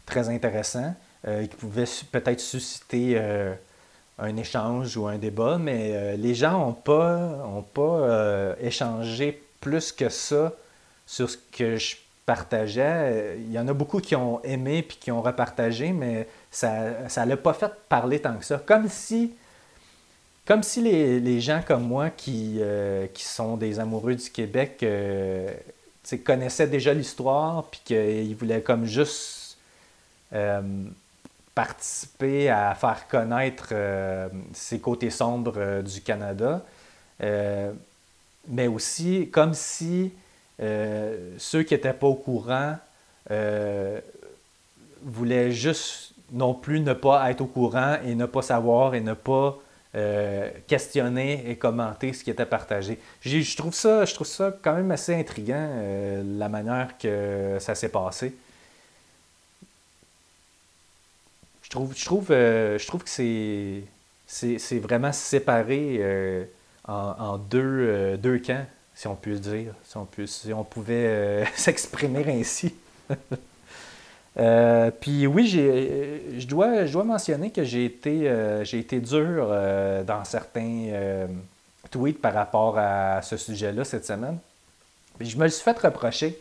très 0.06 0.28
intéressants. 0.28 0.94
Euh, 1.26 1.46
qui 1.46 1.56
pouvait 1.56 1.86
peut-être 2.12 2.40
susciter 2.40 3.18
un 4.18 4.36
échange 4.36 4.96
ou 4.96 5.06
un 5.06 5.18
débat, 5.18 5.58
mais 5.58 5.92
euh, 5.92 6.16
les 6.16 6.34
gens 6.34 6.58
n'ont 6.58 6.72
pas, 6.72 7.18
ont 7.44 7.62
pas 7.62 8.54
échangé 8.60 9.42
plus 9.60 9.92
que 9.92 10.08
ça 10.08 10.52
sur 11.06 11.28
ce 11.28 11.36
que 11.52 11.76
je 11.76 11.96
partageais. 12.26 13.36
Il 13.38 13.52
y 13.52 13.58
en 13.58 13.68
a 13.68 13.72
beaucoup 13.72 14.00
qui 14.00 14.16
ont 14.16 14.42
aimé 14.42 14.82
puis 14.82 14.96
qui 14.98 15.10
ont 15.10 15.22
repartagé, 15.22 15.92
mais 15.92 16.28
ça 16.50 16.74
ne 17.24 17.28
l'a 17.28 17.36
pas 17.36 17.54
fait 17.54 17.72
parler 17.88 18.20
tant 18.20 18.36
que 18.36 18.44
ça. 18.44 18.58
Comme 18.64 18.88
si, 18.88 19.34
comme 20.46 20.62
si 20.62 20.80
les, 20.80 21.40
gens 21.40 21.60
comme 21.66 21.82
moi 21.82 22.10
qui, 22.10 22.60
qui 23.12 23.24
sont 23.24 23.56
des 23.56 23.80
amoureux 23.80 24.14
du 24.14 24.30
Québec 24.30 24.84
connaissaient 26.24 26.68
déjà 26.68 26.94
l'histoire 26.94 27.64
puis 27.64 27.80
qu'ils 27.84 28.36
voulaient 28.36 28.62
comme 28.62 28.86
juste 28.86 29.58
participer 31.54 32.50
à 32.50 32.74
faire 32.74 33.06
connaître 33.08 33.68
euh, 33.72 34.28
ces 34.52 34.80
côtés 34.80 35.10
sombres 35.10 35.54
euh, 35.56 35.82
du 35.82 36.00
Canada, 36.00 36.64
euh, 37.22 37.72
mais 38.48 38.66
aussi 38.66 39.28
comme 39.30 39.54
si 39.54 40.12
ceux 40.58 41.64
qui 41.64 41.74
n'étaient 41.74 41.92
pas 41.92 42.06
au 42.06 42.14
courant 42.14 42.76
voulaient 45.02 45.50
juste 45.50 46.12
non 46.30 46.54
plus 46.54 46.78
ne 46.78 46.92
pas 46.92 47.28
être 47.28 47.40
au 47.40 47.46
courant 47.46 47.96
et 48.06 48.14
ne 48.14 48.26
pas 48.26 48.42
savoir 48.42 48.94
et 48.94 49.00
ne 49.00 49.14
pas 49.14 49.58
questionner 50.68 51.50
et 51.50 51.56
commenter 51.56 52.12
ce 52.12 52.22
qui 52.22 52.30
était 52.30 52.46
partagé. 52.46 53.00
Je 53.20 53.56
trouve, 53.56 53.74
ça, 53.74 54.04
je 54.04 54.14
trouve 54.14 54.28
ça 54.28 54.56
quand 54.62 54.74
même 54.74 54.92
assez 54.92 55.14
intriguant, 55.14 55.68
la 56.38 56.48
manière 56.48 56.96
que 56.98 57.56
ça 57.58 57.74
s'est 57.74 57.88
passé. 57.88 58.32
Je 61.94 62.04
trouve, 62.04 62.30
euh, 62.30 62.78
je 62.78 62.86
trouve 62.86 63.02
que 63.02 63.10
c'est, 63.10 63.82
c'est, 64.26 64.78
vraiment 64.78 65.12
séparé 65.12 65.98
euh, 66.00 66.44
en, 66.86 67.38
deux, 67.38 67.60
euh, 67.62 68.16
deux 68.16 68.38
camps, 68.38 68.64
si 68.94 69.06
on 69.06 69.16
peut 69.16 69.34
dire, 69.34 69.74
si 69.84 69.96
on, 69.96 70.04
peut, 70.04 70.26
si 70.26 70.52
on 70.52 70.64
pouvait 70.64 71.44
s'exprimer 71.56 72.24
ainsi. 72.28 72.74
puis 75.00 75.26
oui, 75.26 75.48
je, 75.48 76.46
dois, 76.46 76.86
je 76.86 76.92
dois 76.92 77.04
mentionner 77.04 77.50
que 77.50 77.64
j'ai 77.64 77.84
été, 77.84 78.32
j'ai 78.62 78.78
été 78.78 79.00
dur 79.00 79.48
dans 80.06 80.24
certains 80.24 81.26
tweets 81.90 82.20
par 82.20 82.34
rapport 82.34 82.78
à 82.78 83.22
ce 83.22 83.36
sujet-là 83.36 83.84
cette 83.84 84.06
semaine. 84.06 84.38
je 85.20 85.36
me 85.36 85.48
suis 85.48 85.62
fait 85.62 85.78
reprocher. 85.78 86.38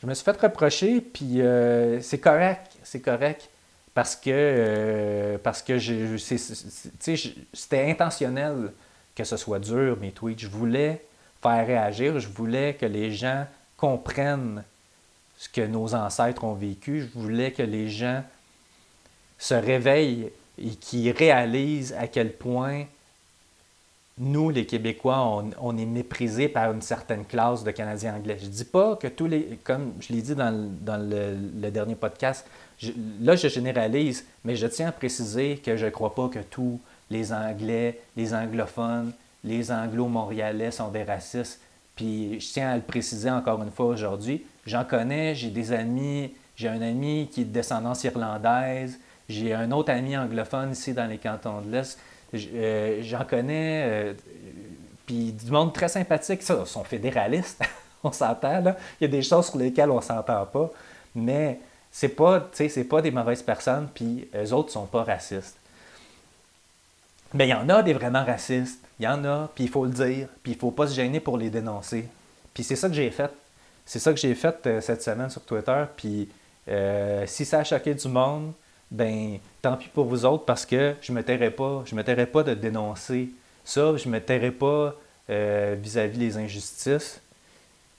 Je 0.00 0.06
me 0.06 0.14
suis 0.14 0.24
fait 0.24 0.40
reprocher, 0.40 1.00
puis 1.00 1.40
c'est 2.00 2.18
correct, 2.18 2.76
c'est 2.84 3.00
correct 3.00 3.48
parce 3.98 4.14
que, 4.14 5.40
c'était 7.52 7.90
intentionnel 7.90 8.72
que 9.16 9.24
ce 9.24 9.36
soit 9.36 9.58
dur, 9.58 9.96
mes 10.00 10.12
tweets. 10.12 10.38
Je 10.38 10.46
voulais 10.46 11.04
faire 11.42 11.66
réagir, 11.66 12.20
je 12.20 12.28
voulais 12.28 12.74
que 12.74 12.86
les 12.86 13.10
gens 13.10 13.44
comprennent 13.76 14.62
ce 15.36 15.48
que 15.48 15.62
nos 15.62 15.96
ancêtres 15.96 16.44
ont 16.44 16.54
vécu, 16.54 17.08
je 17.12 17.18
voulais 17.18 17.50
que 17.50 17.64
les 17.64 17.88
gens 17.88 18.22
se 19.36 19.54
réveillent 19.54 20.30
et 20.56 20.70
qu'ils 20.70 21.10
réalisent 21.10 21.96
à 21.98 22.06
quel 22.06 22.32
point 22.32 22.84
nous, 24.18 24.50
les 24.50 24.66
Québécois, 24.66 25.44
on, 25.60 25.78
est 25.78 25.86
méprisés 25.86 26.48
par 26.48 26.72
une 26.72 26.82
certaine 26.82 27.24
classe 27.24 27.62
de 27.64 27.70
Canadiens 27.70 28.14
anglais. 28.16 28.36
Je 28.40 28.46
ne 28.46 28.50
dis 28.50 28.64
pas 28.64 28.96
que 28.96 29.06
tous 29.06 29.26
les, 29.26 29.58
comme 29.62 29.92
je 30.00 30.12
l'ai 30.12 30.22
dit 30.22 30.34
dans, 30.34 30.50
le, 30.52 31.70
dernier 31.70 31.94
podcast, 31.94 32.46
là, 33.20 33.36
je 33.36 33.48
généralise, 33.48 34.24
mais 34.44 34.56
je 34.56 34.66
tiens 34.66 34.88
à 34.88 34.92
préciser 34.92 35.56
que 35.64 35.76
je 35.76 35.86
ne 35.86 35.90
crois 35.90 36.14
pas 36.14 36.28
que 36.28 36.40
tous 36.40 36.80
les 37.10 37.32
Anglais, 37.32 38.00
les 38.16 38.34
anglophones, 38.34 39.12
les 39.44 39.70
anglo-montréalais 39.70 40.70
sont 40.70 40.88
des 40.88 41.04
racistes. 41.04 41.60
Puis 41.96 42.40
je 42.40 42.52
tiens 42.52 42.70
à 42.70 42.76
le 42.76 42.82
préciser 42.82 43.30
encore 43.30 43.62
une 43.62 43.70
fois 43.70 43.86
aujourd'hui. 43.86 44.44
J'en 44.66 44.84
connais, 44.84 45.34
j'ai 45.34 45.50
des 45.50 45.72
amis, 45.72 46.32
j'ai 46.56 46.68
un 46.68 46.82
ami 46.82 47.28
qui 47.32 47.42
est 47.42 47.44
de 47.44 47.52
descendance 47.52 48.04
irlandaise, 48.04 48.98
j'ai 49.28 49.54
un 49.54 49.70
autre 49.72 49.92
ami 49.92 50.16
anglophone 50.16 50.72
ici 50.72 50.92
dans 50.92 51.06
les 51.06 51.18
cantons 51.18 51.60
de 51.60 51.70
l'Est. 51.70 51.98
Euh, 52.34 53.00
j'en 53.02 53.24
connais, 53.24 53.82
euh, 53.86 54.14
puis 55.06 55.32
du 55.32 55.50
monde 55.50 55.72
très 55.72 55.88
sympathique, 55.88 56.42
ça, 56.42 56.66
sont 56.66 56.84
fédéralistes, 56.84 57.62
on 58.04 58.12
s'entend, 58.12 58.60
là. 58.60 58.76
Il 59.00 59.04
y 59.04 59.06
a 59.06 59.08
des 59.08 59.22
choses 59.22 59.46
sur 59.46 59.58
lesquelles 59.58 59.90
on 59.90 60.00
s'entend 60.00 60.44
pas, 60.44 60.70
mais 61.14 61.58
c'est 61.90 62.10
pas, 62.10 62.48
c'est 62.52 62.84
pas 62.84 63.00
des 63.00 63.10
mauvaises 63.10 63.42
personnes, 63.42 63.88
puis 63.94 64.28
eux 64.34 64.52
autres 64.52 64.70
sont 64.70 64.86
pas 64.86 65.04
racistes. 65.04 65.56
Mais 67.32 67.46
il 67.46 67.50
y 67.50 67.54
en 67.54 67.68
a 67.68 67.82
des 67.82 67.94
vraiment 67.94 68.24
racistes, 68.24 68.80
il 68.98 69.04
y 69.04 69.08
en 69.08 69.24
a, 69.24 69.50
puis 69.54 69.64
il 69.64 69.70
faut 69.70 69.84
le 69.84 69.92
dire, 69.92 70.28
puis 70.42 70.52
il 70.52 70.58
faut 70.58 70.70
pas 70.70 70.86
se 70.86 70.94
gêner 70.94 71.20
pour 71.20 71.38
les 71.38 71.50
dénoncer. 71.50 72.06
Puis 72.52 72.62
c'est 72.62 72.76
ça 72.76 72.88
que 72.88 72.94
j'ai 72.94 73.10
fait. 73.10 73.30
C'est 73.86 73.98
ça 73.98 74.12
que 74.12 74.18
j'ai 74.18 74.34
fait 74.34 74.66
euh, 74.66 74.80
cette 74.82 75.02
semaine 75.02 75.30
sur 75.30 75.42
Twitter, 75.42 75.84
puis 75.96 76.28
si 77.24 77.46
ça 77.46 77.60
a 77.60 77.64
choqué 77.64 77.94
du 77.94 78.08
monde, 78.08 78.52
ben 78.90 79.38
tant 79.62 79.76
pis 79.76 79.88
pour 79.88 80.06
vous 80.06 80.24
autres 80.24 80.44
parce 80.44 80.64
que 80.64 80.94
je 81.02 81.12
me 81.12 81.22
tairai 81.22 81.50
pas, 81.50 81.82
je 81.84 81.94
me 81.94 82.02
tairai 82.02 82.26
pas 82.26 82.42
de 82.42 82.54
dénoncer 82.54 83.30
ça, 83.64 83.96
je 83.96 84.08
me 84.08 84.20
tairai 84.20 84.50
pas 84.50 84.94
euh, 85.30 85.76
vis-à-vis 85.78 86.18
des 86.18 86.36
injustices, 86.38 87.20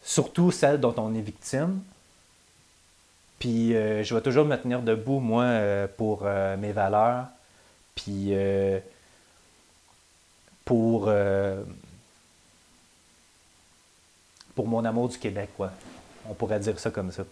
surtout 0.02 0.52
celles 0.52 0.80
dont 0.80 0.96
on 0.98 1.14
est 1.14 1.22
victime. 1.22 1.82
Puis 3.38 3.76
euh, 3.76 4.04
je 4.04 4.16
vais 4.16 4.22
toujours 4.22 4.46
me 4.46 4.56
tenir 4.56 4.82
debout, 4.82 5.20
moi, 5.20 5.44
euh, 5.44 5.88
pour 5.96 6.24
mes 6.58 6.72
valeurs, 6.72 7.28
puis 7.94 8.34
pour, 10.66 11.12
pour 14.56 14.68
mon 14.68 14.86
amour 14.86 15.10
du 15.10 15.18
Québec, 15.18 15.50
quoi. 15.56 15.72
On 16.30 16.34
pourrait 16.34 16.60
dire 16.60 16.80
ça 16.80 16.90
comme 16.90 17.12
ça. 17.12 17.24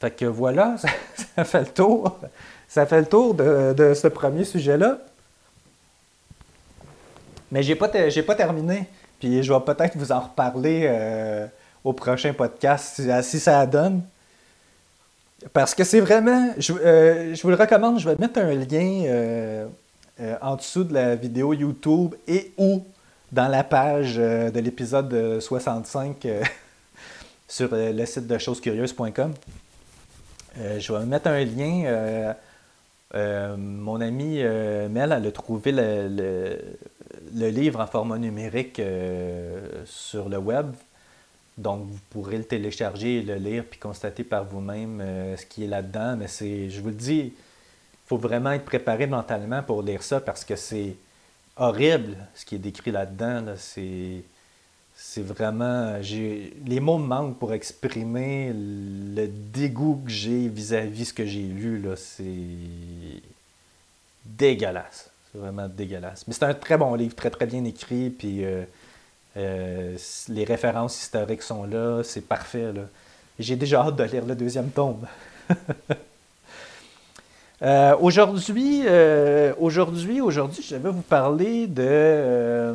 Fait 0.00 0.10
que 0.10 0.24
voilà, 0.24 0.76
ça, 1.36 1.44
fait 1.44 1.60
le 1.60 1.66
tour. 1.66 2.18
Ça 2.66 2.86
fait 2.86 3.00
le 3.00 3.06
tour 3.06 3.34
de, 3.34 3.92
ce 3.94 4.08
premier 4.08 4.44
sujet-là. 4.44 4.98
Mais 7.52 7.62
j'ai 7.62 7.74
pas, 7.74 7.88
pas 7.88 8.34
terminé. 8.34 8.86
Puis 9.18 9.42
je 9.42 9.52
vais 9.52 9.60
peut-être 9.60 9.98
vous 9.98 10.10
en 10.10 10.20
reparler 10.20 10.84
euh, 10.84 11.46
au 11.84 11.92
prochain 11.92 12.32
podcast 12.32 13.02
si, 13.22 13.40
ça 13.40 13.66
donne. 13.66 14.02
Parce 15.52 15.74
que 15.74 15.84
c'est 15.84 16.00
vraiment. 16.00 16.54
Je, 16.56 16.72
euh, 16.72 17.34
je, 17.34 17.42
vous 17.42 17.50
le 17.50 17.56
recommande, 17.56 17.98
je 17.98 18.08
vais 18.08 18.16
mettre 18.16 18.38
un 18.38 18.54
lien 18.54 19.04
euh, 19.04 19.66
en 20.40 20.56
dessous 20.56 20.84
de 20.84 20.94
la 20.94 21.16
vidéo 21.16 21.52
YouTube 21.52 22.14
et 22.26 22.52
ou 22.56 22.84
dans 23.32 23.48
la 23.48 23.64
page 23.64 24.16
de 24.16 24.60
l'épisode 24.60 25.40
65 25.40 26.26
sur 27.48 27.68
le 27.72 28.06
site 28.06 28.26
de 28.26 28.38
chosescurieuses.com. 28.38 29.34
Euh, 30.58 30.80
je 30.80 30.92
vais 30.92 31.04
mettre 31.06 31.28
un 31.28 31.44
lien. 31.44 31.84
Euh, 31.86 32.32
euh, 33.14 33.56
mon 33.56 34.00
ami 34.00 34.42
Mel, 34.90 35.12
a 35.12 35.32
trouvé 35.32 35.72
le 35.72 36.58
livre 37.32 37.80
en 37.80 37.86
format 37.86 38.18
numérique 38.18 38.80
sur 39.84 40.28
le 40.28 40.38
web. 40.38 40.72
Donc, 41.58 41.86
vous 41.86 41.98
pourrez 42.10 42.38
le 42.38 42.44
télécharger 42.44 43.18
et 43.18 43.22
le 43.22 43.34
lire 43.34 43.64
puis 43.68 43.78
constater 43.78 44.24
par 44.24 44.44
vous-même 44.44 45.02
ce 45.36 45.44
qui 45.44 45.64
est 45.64 45.66
là-dedans. 45.66 46.16
Mais 46.16 46.28
c'est, 46.28 46.70
je 46.70 46.80
vous 46.80 46.88
le 46.88 46.94
dis, 46.94 47.20
il 47.20 47.32
faut 48.06 48.16
vraiment 48.16 48.52
être 48.52 48.64
préparé 48.64 49.06
mentalement 49.06 49.62
pour 49.62 49.82
lire 49.82 50.02
ça 50.02 50.20
parce 50.20 50.44
que 50.44 50.56
c'est 50.56 50.94
horrible 51.56 52.16
ce 52.34 52.44
qui 52.44 52.54
est 52.54 52.58
décrit 52.58 52.92
là-dedans. 52.92 53.54
C'est, 53.56 54.22
c'est 55.02 55.22
vraiment. 55.22 56.00
J'ai, 56.02 56.54
les 56.66 56.78
mots 56.78 56.98
me 56.98 57.06
manquent 57.06 57.38
pour 57.38 57.54
exprimer 57.54 58.52
le 58.54 59.26
dégoût 59.26 60.02
que 60.04 60.10
j'ai 60.10 60.46
vis-à-vis 60.46 61.06
ce 61.06 61.14
que 61.14 61.24
j'ai 61.24 61.40
lu. 61.40 61.80
Là. 61.80 61.96
C'est 61.96 62.22
dégueulasse. 64.26 65.10
C'est 65.32 65.38
vraiment 65.38 65.68
dégueulasse. 65.68 66.26
Mais 66.28 66.34
c'est 66.34 66.44
un 66.44 66.52
très 66.52 66.76
bon 66.76 66.94
livre, 66.94 67.14
très 67.14 67.30
très 67.30 67.46
bien 67.46 67.64
écrit. 67.64 68.10
Puis 68.10 68.44
euh, 68.44 68.62
euh, 69.38 69.96
les 70.28 70.44
références 70.44 71.00
historiques 71.02 71.42
sont 71.42 71.64
là. 71.64 72.02
C'est 72.04 72.28
parfait. 72.28 72.70
Là. 72.70 72.82
J'ai 73.38 73.56
déjà 73.56 73.80
hâte 73.80 73.96
de 73.96 74.04
lire 74.04 74.26
le 74.26 74.34
deuxième 74.34 74.70
tome. 74.70 75.06
Euh, 77.62 77.94
aujourd'hui, 78.00 78.84
aujourd'hui, 79.58 80.22
aujourd'hui, 80.22 80.64
je 80.66 80.76
vais 80.76 80.88
vous 80.88 81.02
parler 81.02 81.66
de 81.66 82.74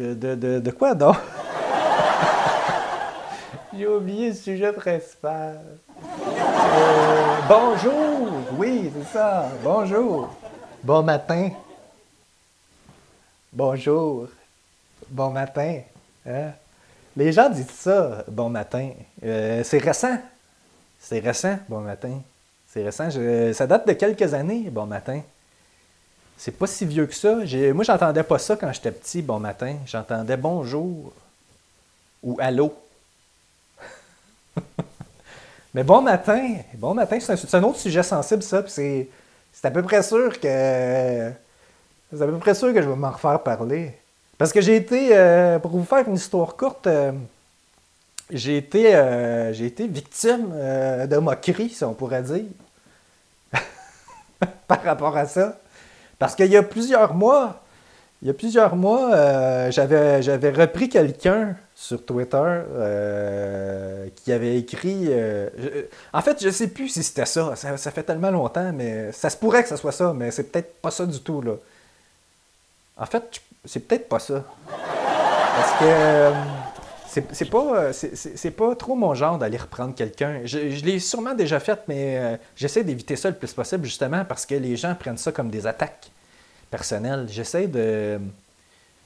de, 0.00 0.70
quoi 0.70 0.94
donc? 0.94 1.16
J'ai 3.76 3.86
oublié 3.86 4.28
le 4.28 4.34
sujet 4.34 4.72
principal. 4.72 5.60
Euh, 6.02 7.36
bonjour! 7.48 8.28
Oui, 8.56 8.90
c'est 8.96 9.12
ça. 9.12 9.48
Bonjour. 9.62 10.30
Bon 10.82 11.02
matin. 11.02 11.50
Bonjour. 13.52 14.28
Bon 15.08 15.30
matin. 15.30 15.80
Hein? 16.26 16.52
Les 17.16 17.32
gens 17.32 17.50
disent 17.50 17.70
ça, 17.70 18.24
bon 18.28 18.48
matin. 18.48 18.90
Euh, 19.24 19.62
c'est 19.64 19.78
récent. 19.78 20.18
C'est 20.98 21.18
récent, 21.18 21.58
bon 21.68 21.80
matin. 21.80 22.20
C'est 22.68 22.84
récent. 22.84 23.08
ça 23.52 23.66
date 23.66 23.86
de 23.86 23.92
quelques 23.92 24.32
années, 24.32 24.70
bon 24.70 24.86
matin. 24.86 25.20
C'est 26.42 26.52
pas 26.52 26.66
si 26.66 26.86
vieux 26.86 27.04
que 27.04 27.14
ça. 27.14 27.34
Moi, 27.74 27.84
j'entendais 27.84 28.22
pas 28.22 28.38
ça 28.38 28.56
quand 28.56 28.72
j'étais 28.72 28.92
petit, 28.92 29.20
bon 29.20 29.38
matin. 29.38 29.76
J'entendais 29.84 30.38
bonjour 30.38 31.12
ou 32.22 32.38
allô. 32.40 32.72
Mais 35.74 35.84
bon 35.84 36.00
matin, 36.00 36.56
bon 36.76 36.94
matin, 36.94 37.18
c'est 37.20 37.54
un, 37.54 37.62
autre 37.62 37.78
sujet 37.78 38.02
sensible, 38.02 38.42
ça. 38.42 38.64
C'est 38.66 39.06
à 39.62 39.70
peu 39.70 39.82
près 39.82 40.02
sûr 40.02 40.40
que. 40.40 41.30
C'est 42.10 42.22
à 42.22 42.26
peu 42.26 42.38
près 42.38 42.54
sûr 42.54 42.72
que 42.72 42.80
je 42.80 42.88
vais 42.88 42.96
m'en 42.96 43.10
refaire 43.10 43.42
parler. 43.42 43.92
Parce 44.38 44.50
que 44.50 44.62
j'ai 44.62 44.76
été, 44.76 45.10
euh, 45.12 45.58
pour 45.58 45.72
vous 45.72 45.84
faire 45.84 46.08
une 46.08 46.14
histoire 46.14 46.56
courte, 46.56 46.86
euh, 46.86 47.12
j'ai 48.30 48.56
été, 48.56 48.96
euh, 48.96 49.52
j'ai 49.52 49.66
été 49.66 49.86
victime 49.86 50.54
de 51.06 51.16
moquerie, 51.18 51.68
si 51.68 51.84
on 51.84 51.92
pourrait 51.92 52.22
dire, 52.22 52.46
par 54.66 54.82
rapport 54.82 55.18
à 55.18 55.26
ça. 55.26 55.58
Parce 56.20 56.36
qu'il 56.36 56.52
y 56.52 56.56
a 56.58 56.62
plusieurs 56.62 57.14
mois, 57.14 57.62
il 58.20 58.28
y 58.28 58.30
a 58.30 58.34
plusieurs 58.34 58.76
mois, 58.76 59.14
euh, 59.14 59.70
j'avais, 59.70 60.50
repris 60.50 60.90
quelqu'un 60.90 61.56
sur 61.74 62.04
Twitter 62.04 62.36
euh, 62.36 64.06
qui 64.16 64.30
avait 64.30 64.58
écrit. 64.58 65.06
Euh, 65.08 65.48
en 66.12 66.20
fait, 66.20 66.42
je 66.42 66.50
sais 66.50 66.68
plus 66.68 66.88
si 66.90 67.02
c'était 67.02 67.24
ça. 67.24 67.56
ça. 67.56 67.90
fait 67.90 68.02
tellement 68.02 68.30
longtemps, 68.30 68.70
mais 68.74 69.10
ça 69.12 69.30
se 69.30 69.36
pourrait 69.38 69.62
que 69.62 69.70
ce 69.70 69.76
soit 69.76 69.92
ça, 69.92 70.12
mais 70.12 70.30
c'est 70.30 70.52
peut-être 70.52 70.74
pas 70.82 70.90
ça 70.90 71.06
du 71.06 71.20
tout. 71.20 71.40
Là. 71.40 71.54
En 72.98 73.06
fait, 73.06 73.40
c'est 73.64 73.80
peut-être 73.80 74.06
pas 74.06 74.18
ça. 74.18 74.44
Parce 74.68 75.72
que 75.80 76.32
c'est, 77.10 77.50
pas, 77.50 77.92
c'est, 77.92 78.50
pas 78.50 78.74
trop 78.76 78.94
mon 78.94 79.14
genre 79.14 79.38
d'aller 79.38 79.58
reprendre 79.58 79.94
quelqu'un. 79.94 80.40
Je, 80.44 80.84
l'ai 80.84 80.98
sûrement 80.98 81.34
déjà 81.34 81.60
fait, 81.60 81.80
mais 81.88 82.38
j'essaie 82.56 82.84
d'éviter 82.84 83.16
ça 83.16 83.28
le 83.30 83.36
plus 83.36 83.52
possible, 83.52 83.84
justement, 83.84 84.24
parce 84.24 84.46
que 84.46 84.54
les 84.54 84.76
gens 84.76 84.94
prennent 84.94 85.18
ça 85.18 85.32
comme 85.32 85.50
des 85.50 85.66
attaques 85.66 86.10
personnel. 86.70 87.26
J'essaie 87.28 87.66
de. 87.66 88.20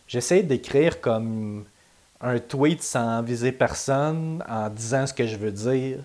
J'essaie 0.06 0.42
d'écrire 0.42 1.00
comme 1.00 1.64
un 2.20 2.38
tweet 2.38 2.82
sans 2.82 3.22
viser 3.22 3.52
personne, 3.52 4.44
en 4.48 4.68
disant 4.68 5.06
ce 5.06 5.14
que 5.14 5.26
je 5.26 5.36
veux 5.36 5.52
dire. 5.52 5.98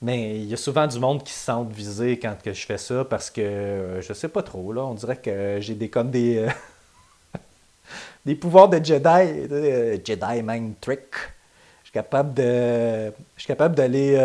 Mais 0.00 0.36
il 0.40 0.46
y 0.46 0.54
a 0.54 0.56
souvent 0.56 0.86
du 0.86 0.98
monde 0.98 1.22
qui 1.22 1.32
se 1.32 1.44
sent 1.44 1.64
visé 1.70 2.18
quand 2.18 2.34
que 2.42 2.52
je 2.52 2.66
fais 2.66 2.78
ça 2.78 3.04
parce 3.04 3.30
que 3.30 3.40
euh, 3.40 4.02
je 4.02 4.12
sais 4.12 4.28
pas 4.28 4.42
trop. 4.42 4.72
Là, 4.72 4.84
on 4.84 4.94
dirait 4.94 5.16
que 5.16 5.58
j'ai 5.60 5.74
des 5.74 5.88
comme 5.88 6.10
des. 6.10 6.38
Euh, 6.38 6.48
des 8.24 8.34
pouvoirs 8.34 8.68
de 8.68 8.84
Jedi. 8.84 9.48
Euh, 9.50 9.98
Jedi 10.04 10.42
mind 10.42 10.74
trick. 10.80 11.14
Je 11.82 11.88
suis 11.88 11.92
capable 11.92 12.34
de. 12.34 13.12
Je 13.36 13.40
suis 13.40 13.48
capable 13.48 13.74
d'aller. 13.74 14.18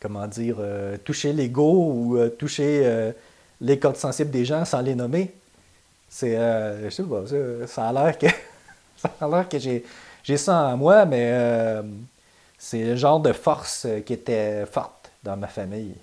comment 0.00 0.26
dire. 0.26 0.56
toucher 1.04 1.32
l'ego 1.32 1.92
ou 1.92 2.28
toucher 2.30 3.12
les 3.60 3.78
codes 3.78 3.96
sensibles 3.96 4.30
des 4.30 4.44
gens 4.44 4.64
sans 4.64 4.80
les 4.80 4.94
nommer. 4.94 5.32
C'est, 6.08 6.36
euh, 6.36 6.84
je 6.84 6.90
sais 6.90 7.02
pas, 7.02 7.24
ça, 7.66 7.88
a 7.88 7.92
l'air 7.92 8.18
que, 8.18 8.26
ça 8.96 9.10
a 9.20 9.28
l'air 9.28 9.48
que 9.48 9.58
j'ai, 9.58 9.84
j'ai 10.22 10.36
ça 10.36 10.68
en 10.68 10.76
moi, 10.76 11.04
mais 11.04 11.30
euh, 11.32 11.82
c'est 12.56 12.82
le 12.82 12.96
genre 12.96 13.20
de 13.20 13.32
force 13.32 13.86
qui 14.06 14.14
était 14.14 14.64
forte 14.66 15.10
dans 15.22 15.36
ma 15.36 15.48
famille. 15.48 15.94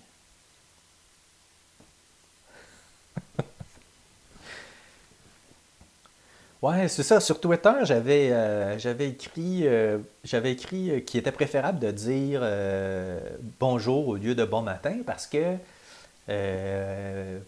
Ouais, 6.66 6.88
c'est 6.88 7.04
ça. 7.04 7.20
Sur 7.20 7.40
Twitter, 7.40 7.74
j'avais, 7.84 8.30
euh, 8.32 8.78
écrit, 9.00 9.66
j'avais 10.24 10.52
écrit 10.52 11.04
qu'il 11.06 11.20
était 11.20 11.32
préférable 11.32 11.80
de 11.80 11.92
dire 11.92 12.42
bonjour 13.60 14.08
au 14.08 14.16
lieu 14.16 14.34
de 14.34 14.46
bon 14.46 14.62
matin 14.62 14.98
parce 15.06 15.28
que 15.28 15.58
euh, 16.30 17.40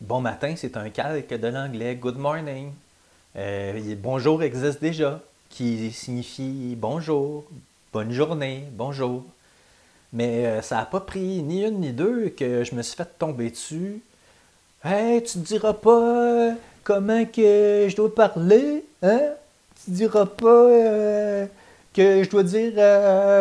bon 0.00 0.20
matin, 0.20 0.54
c'est 0.56 0.76
un 0.76 0.90
calque 0.90 1.34
de 1.34 1.48
l'anglais 1.48 1.96
good 1.96 2.16
morning. 2.16 2.72
Euh, 3.36 3.94
bonjour 3.96 4.42
existe 4.42 4.80
déjà, 4.80 5.20
qui 5.50 5.90
signifie 5.90 6.76
bonjour, 6.76 7.44
bonne 7.92 8.12
journée, 8.12 8.64
bonjour. 8.72 9.24
Mais 10.12 10.46
euh, 10.46 10.62
ça 10.62 10.76
n'a 10.76 10.84
pas 10.84 11.00
pris 11.00 11.42
ni 11.42 11.64
une 11.64 11.80
ni 11.80 11.92
deux 11.92 12.28
que 12.28 12.64
je 12.64 12.74
me 12.74 12.82
suis 12.82 12.96
fait 12.96 13.18
tomber 13.18 13.50
dessus. 13.50 14.02
Hey, 14.84 15.22
tu 15.22 15.38
ne 15.38 15.44
diras 15.44 15.72
pas 15.72 16.54
comment 16.84 17.24
que 17.24 17.86
je 17.88 17.96
dois 17.96 18.14
parler, 18.14 18.84
hein? 19.02 19.20
Tu 19.84 19.90
diras 19.90 20.26
pas 20.26 20.68
que 21.94 22.22
je 22.22 22.30
dois 22.30 22.42
dire 22.42 22.72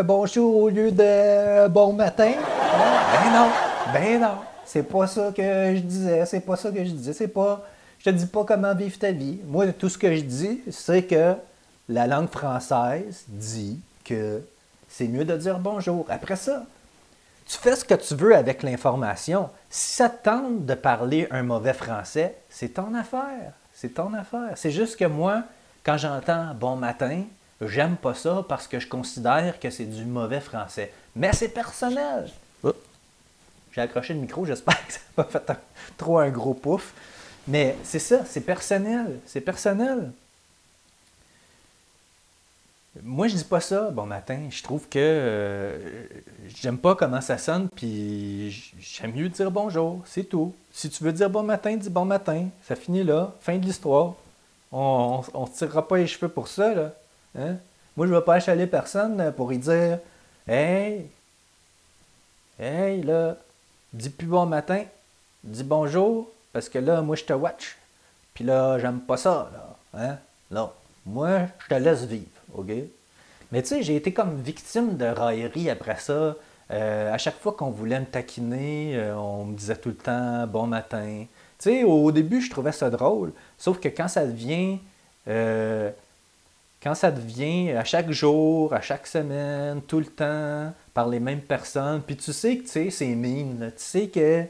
bonjour 0.04 0.58
au 0.58 0.70
lieu 0.70 0.92
de 0.92 1.68
bon 1.68 1.94
matin? 1.94 2.32
Ben 2.34 3.32
non! 3.34 3.48
Ben 3.94 4.22
non, 4.22 4.36
c'est 4.66 4.84
pas 4.84 5.06
ça 5.06 5.32
que 5.36 5.42
je 5.76 5.80
disais, 5.80 6.26
c'est 6.26 6.40
pas 6.40 6.56
ça 6.56 6.72
que 6.72 6.84
je 6.84 6.92
disais, 6.92 7.14
c'est 7.14 7.28
pas. 7.28 7.66
Je 8.00 8.10
te 8.10 8.16
dis 8.16 8.26
pas 8.26 8.46
comment 8.46 8.74
vivre 8.74 8.98
ta 8.98 9.12
vie. 9.12 9.40
Moi, 9.46 9.68
tout 9.74 9.90
ce 9.90 9.98
que 9.98 10.16
je 10.16 10.22
dis, 10.22 10.62
c'est 10.72 11.04
que 11.04 11.34
la 11.90 12.08
langue 12.08 12.30
française 12.30 13.26
dit 13.28 13.80
que 14.06 14.42
c'est 14.88 15.08
mieux 15.08 15.26
de 15.26 15.36
dire 15.36 15.60
bonjour. 15.60 16.06
Après 16.10 16.36
ça, 16.36 16.64
tu 17.52 17.58
fais 17.58 17.76
ce 17.76 17.84
que 17.84 17.96
tu 17.96 18.16
veux 18.16 18.34
avec 18.34 18.64
l'information. 18.64 19.50
Si 19.70 19.98
ça 19.98 20.08
te 20.08 20.24
tente 20.24 20.66
de 20.66 20.74
parler 20.74 21.28
un 21.32 21.44
mauvais 21.44 21.74
français, 21.74 22.36
c'est 22.50 22.76
ton 22.76 22.94
affaire. 22.96 23.52
C'est 23.74 23.96
ton 23.96 24.14
affaire. 24.14 24.54
C'est 24.56 24.72
juste 24.72 24.96
que 24.96 25.04
moi, 25.04 25.44
quand 25.84 25.98
j'entends 25.98 26.54
bon 26.54 26.78
matin, 26.78 27.24
j'aime 27.60 27.98
pas 27.98 28.14
ça 28.14 28.46
parce 28.48 28.70
que 28.70 28.80
je 28.80 28.88
considère 28.88 29.60
que 29.60 29.70
c'est 29.70 29.86
du 29.86 30.06
mauvais 30.06 30.40
français. 30.40 30.94
Mais 31.14 31.34
c'est 31.34 31.50
personnel. 31.50 32.32
J'ai 33.74 33.82
accroché 33.82 34.14
le 34.14 34.22
micro, 34.22 34.46
j'espère 34.46 34.86
que 34.88 34.94
ça 34.94 35.00
n'a 35.18 35.24
pas 35.24 35.30
fait 35.30 35.52
trop 35.98 36.20
un 36.20 36.30
gros 36.30 36.54
pouf. 36.54 36.94
Mais 37.50 37.76
c'est 37.84 38.00
ça, 38.00 38.24
c'est 38.26 38.42
personnel. 38.42 39.20
C'est 39.26 39.42
personnel. 39.42 40.12
Moi, 43.00 43.30
je 43.30 43.38
dis 43.38 43.44
pas 43.46 43.62
ça, 43.62 43.90
bon 43.90 44.06
matin. 44.06 44.48
Je 44.50 44.62
trouve 44.64 44.90
que 44.90 45.00
euh, 45.00 46.08
j'aime 46.48 46.78
pas 46.78 46.94
comment 46.94 47.22
ça 47.22 47.38
sonne, 47.38 47.70
puis 47.74 48.52
j'aime 48.80 49.14
mieux 49.14 49.30
dire 49.30 49.50
bonjour, 49.50 50.02
c'est 50.06 50.26
tout. 50.26 50.54
Si 50.74 50.90
tu 50.90 51.04
veux 51.06 51.14
dire 51.14 51.30
bon 51.30 51.44
matin, 51.44 51.78
dis 51.78 51.90
bon 51.90 52.04
matin. 52.04 52.50
Ça 52.68 52.76
finit 52.76 53.04
là, 53.04 53.34
fin 53.40 53.58
de 53.58 53.66
l'histoire. 53.66 54.16
On 54.74 55.24
ne 55.34 55.46
se 55.48 55.58
tirera 55.58 55.88
pas 55.88 55.98
les 55.98 56.08
cheveux 56.08 56.28
pour 56.30 56.50
ça, 56.50 56.74
là. 56.74 56.94
Hein? 57.38 57.56
Moi, 57.96 58.08
je 58.08 58.12
ne 58.12 58.18
vais 58.18 58.26
pas 58.26 58.36
achaler 58.36 58.68
personne 58.68 59.34
pour 59.38 59.54
y 59.54 59.58
dire 59.58 60.00
Hey, 60.48 61.06
hey, 62.60 63.04
là, 63.04 63.38
dis 63.94 64.10
plus 64.10 64.28
bon 64.28 64.46
matin, 64.46 64.84
dis 65.44 65.64
bonjour, 65.64 66.30
parce 66.52 66.68
que 66.68 66.80
là, 66.80 67.02
moi, 67.02 67.16
je 67.16 67.24
te 67.24 67.34
watch. 67.34 67.78
Puis 68.34 68.44
là, 68.44 68.80
j'aime 68.80 69.00
pas 69.00 69.18
ça, 69.18 69.50
là. 69.54 69.78
Hein? 70.02 70.18
Non. 70.50 70.72
Moi, 71.06 71.48
je 71.60 71.68
te 71.68 71.74
laisse 71.76 72.04
vivre, 72.04 72.28
Mais 73.52 73.62
tu 73.62 73.70
sais, 73.70 73.84
j'ai 73.84 73.96
été 73.96 74.14
comme 74.14 74.42
victime 74.42 74.98
de 74.98 75.06
raillerie 75.06 75.70
après 75.70 75.98
ça. 75.98 76.36
Euh, 76.72 77.14
à 77.14 77.18
chaque 77.18 77.38
fois 77.40 77.52
qu'on 77.54 77.70
voulait 77.70 78.00
me 78.00 78.06
taquiner, 78.06 78.94
euh, 78.96 79.16
on 79.16 79.46
me 79.46 79.56
disait 79.56 79.76
tout 79.76 79.90
le 79.90 79.96
temps 79.96 80.48
bon 80.48 80.68
matin. 80.68 81.26
sais, 81.60 81.84
au 81.84 82.12
début, 82.12 82.42
je 82.42 82.50
trouvais 82.50 82.72
ça 82.72 82.90
drôle, 82.90 83.34
sauf 83.58 83.80
que 83.80 83.90
quand 83.90 84.08
ça 84.08 84.26
devient. 84.26 84.80
Euh, 85.28 85.92
quand 86.82 86.96
ça 86.96 87.12
devient 87.12 87.72
à 87.74 87.84
chaque 87.84 88.10
jour, 88.10 88.74
à 88.74 88.82
chaque 88.82 89.06
semaine, 89.06 89.82
tout 89.84 90.00
le 90.00 90.06
temps, 90.06 90.74
par 90.96 91.08
les 91.08 91.20
mêmes 91.20 91.42
personnes, 91.42 92.02
puis 92.02 92.16
tu 92.16 92.34
sais 92.34 92.58
que 92.58 92.64
tu 92.64 92.70
sais, 92.70 92.90
c'est 92.90 93.14
mine, 93.14 93.72
tu 93.78 93.84
sais 93.84 94.08
que 94.08 94.42
tu 94.44 94.48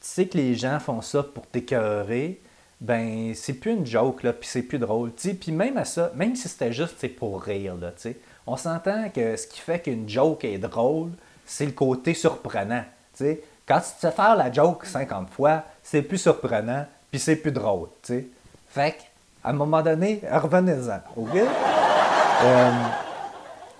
sais 0.00 0.26
que 0.26 0.36
les 0.36 0.54
gens 0.54 0.78
font 0.78 1.00
ça 1.00 1.22
pour 1.22 1.46
t'écœurer, 1.46 2.40
ben 2.80 3.34
c'est 3.34 3.54
plus 3.54 3.72
une 3.72 3.86
joke 3.86 4.22
là, 4.22 4.32
puis 4.32 4.48
c'est 4.48 4.62
plus 4.62 4.78
drôle, 4.78 5.12
tu 5.14 5.34
Puis 5.34 5.52
même 5.52 5.76
à 5.76 5.84
ça, 5.84 6.12
même 6.14 6.34
si 6.34 6.48
c'était 6.48 6.72
juste 6.72 6.94
c'est 6.98 7.08
pour 7.08 7.42
rire 7.42 7.76
là, 7.76 7.92
tu 8.00 8.16
on 8.46 8.56
s'entend 8.56 9.10
que 9.10 9.36
ce 9.36 9.46
qui 9.46 9.60
fait 9.60 9.80
qu'une 9.80 10.08
joke 10.08 10.44
est 10.44 10.58
drôle, 10.58 11.10
c'est 11.46 11.66
le 11.66 11.72
côté 11.72 12.14
surprenant, 12.14 12.84
tu. 13.16 13.38
Quand 13.66 13.78
tu 13.78 13.92
te 13.94 14.00
fais 14.00 14.10
faire 14.10 14.34
la 14.34 14.50
joke 14.50 14.84
50 14.84 15.30
fois, 15.30 15.62
c'est 15.82 16.02
plus 16.02 16.18
surprenant, 16.18 16.84
puis 17.10 17.20
c'est 17.20 17.36
plus 17.36 17.52
drôle, 17.52 17.88
tu. 18.02 18.28
Fait 18.68 18.96
à 19.44 19.50
un 19.50 19.52
moment 19.52 19.82
donné, 19.82 20.20
revenez-en, 20.30 21.00
OK? 21.16 21.36
Euh, 21.36 22.70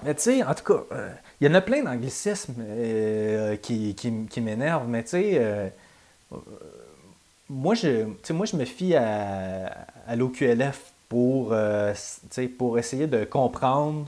mais 0.02 0.14
tu 0.14 0.22
sais, 0.22 0.44
en 0.44 0.54
tout 0.54 0.64
cas, 0.64 0.82
euh, 0.92 1.10
il 1.40 1.48
y 1.48 1.50
en 1.50 1.54
a 1.54 1.60
plein 1.60 1.82
d'anglicismes 1.82 2.54
euh, 2.60 3.56
qui, 3.56 3.94
qui, 3.94 4.40
m'énervent, 4.40 4.88
mais 4.88 5.02
tu 5.02 5.10
sais, 5.10 5.72
moi, 7.50 7.74
je, 7.74 8.06
moi, 8.32 8.46
je 8.46 8.56
me 8.56 8.64
fie 8.64 8.94
à, 8.94 9.66
à 10.06 10.16
l'OQLF 10.16 10.92
pour, 11.08 11.54
pour 12.56 12.78
essayer 12.78 13.06
de 13.06 13.24
comprendre 13.24 14.06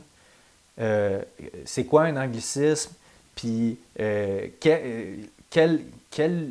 c'est 1.65 1.85
quoi 1.85 2.05
un 2.05 2.17
anglicisme, 2.17 2.93
puis 3.35 3.77
quel, 3.97 5.29
quel, 5.51 5.81
quel 6.11 6.51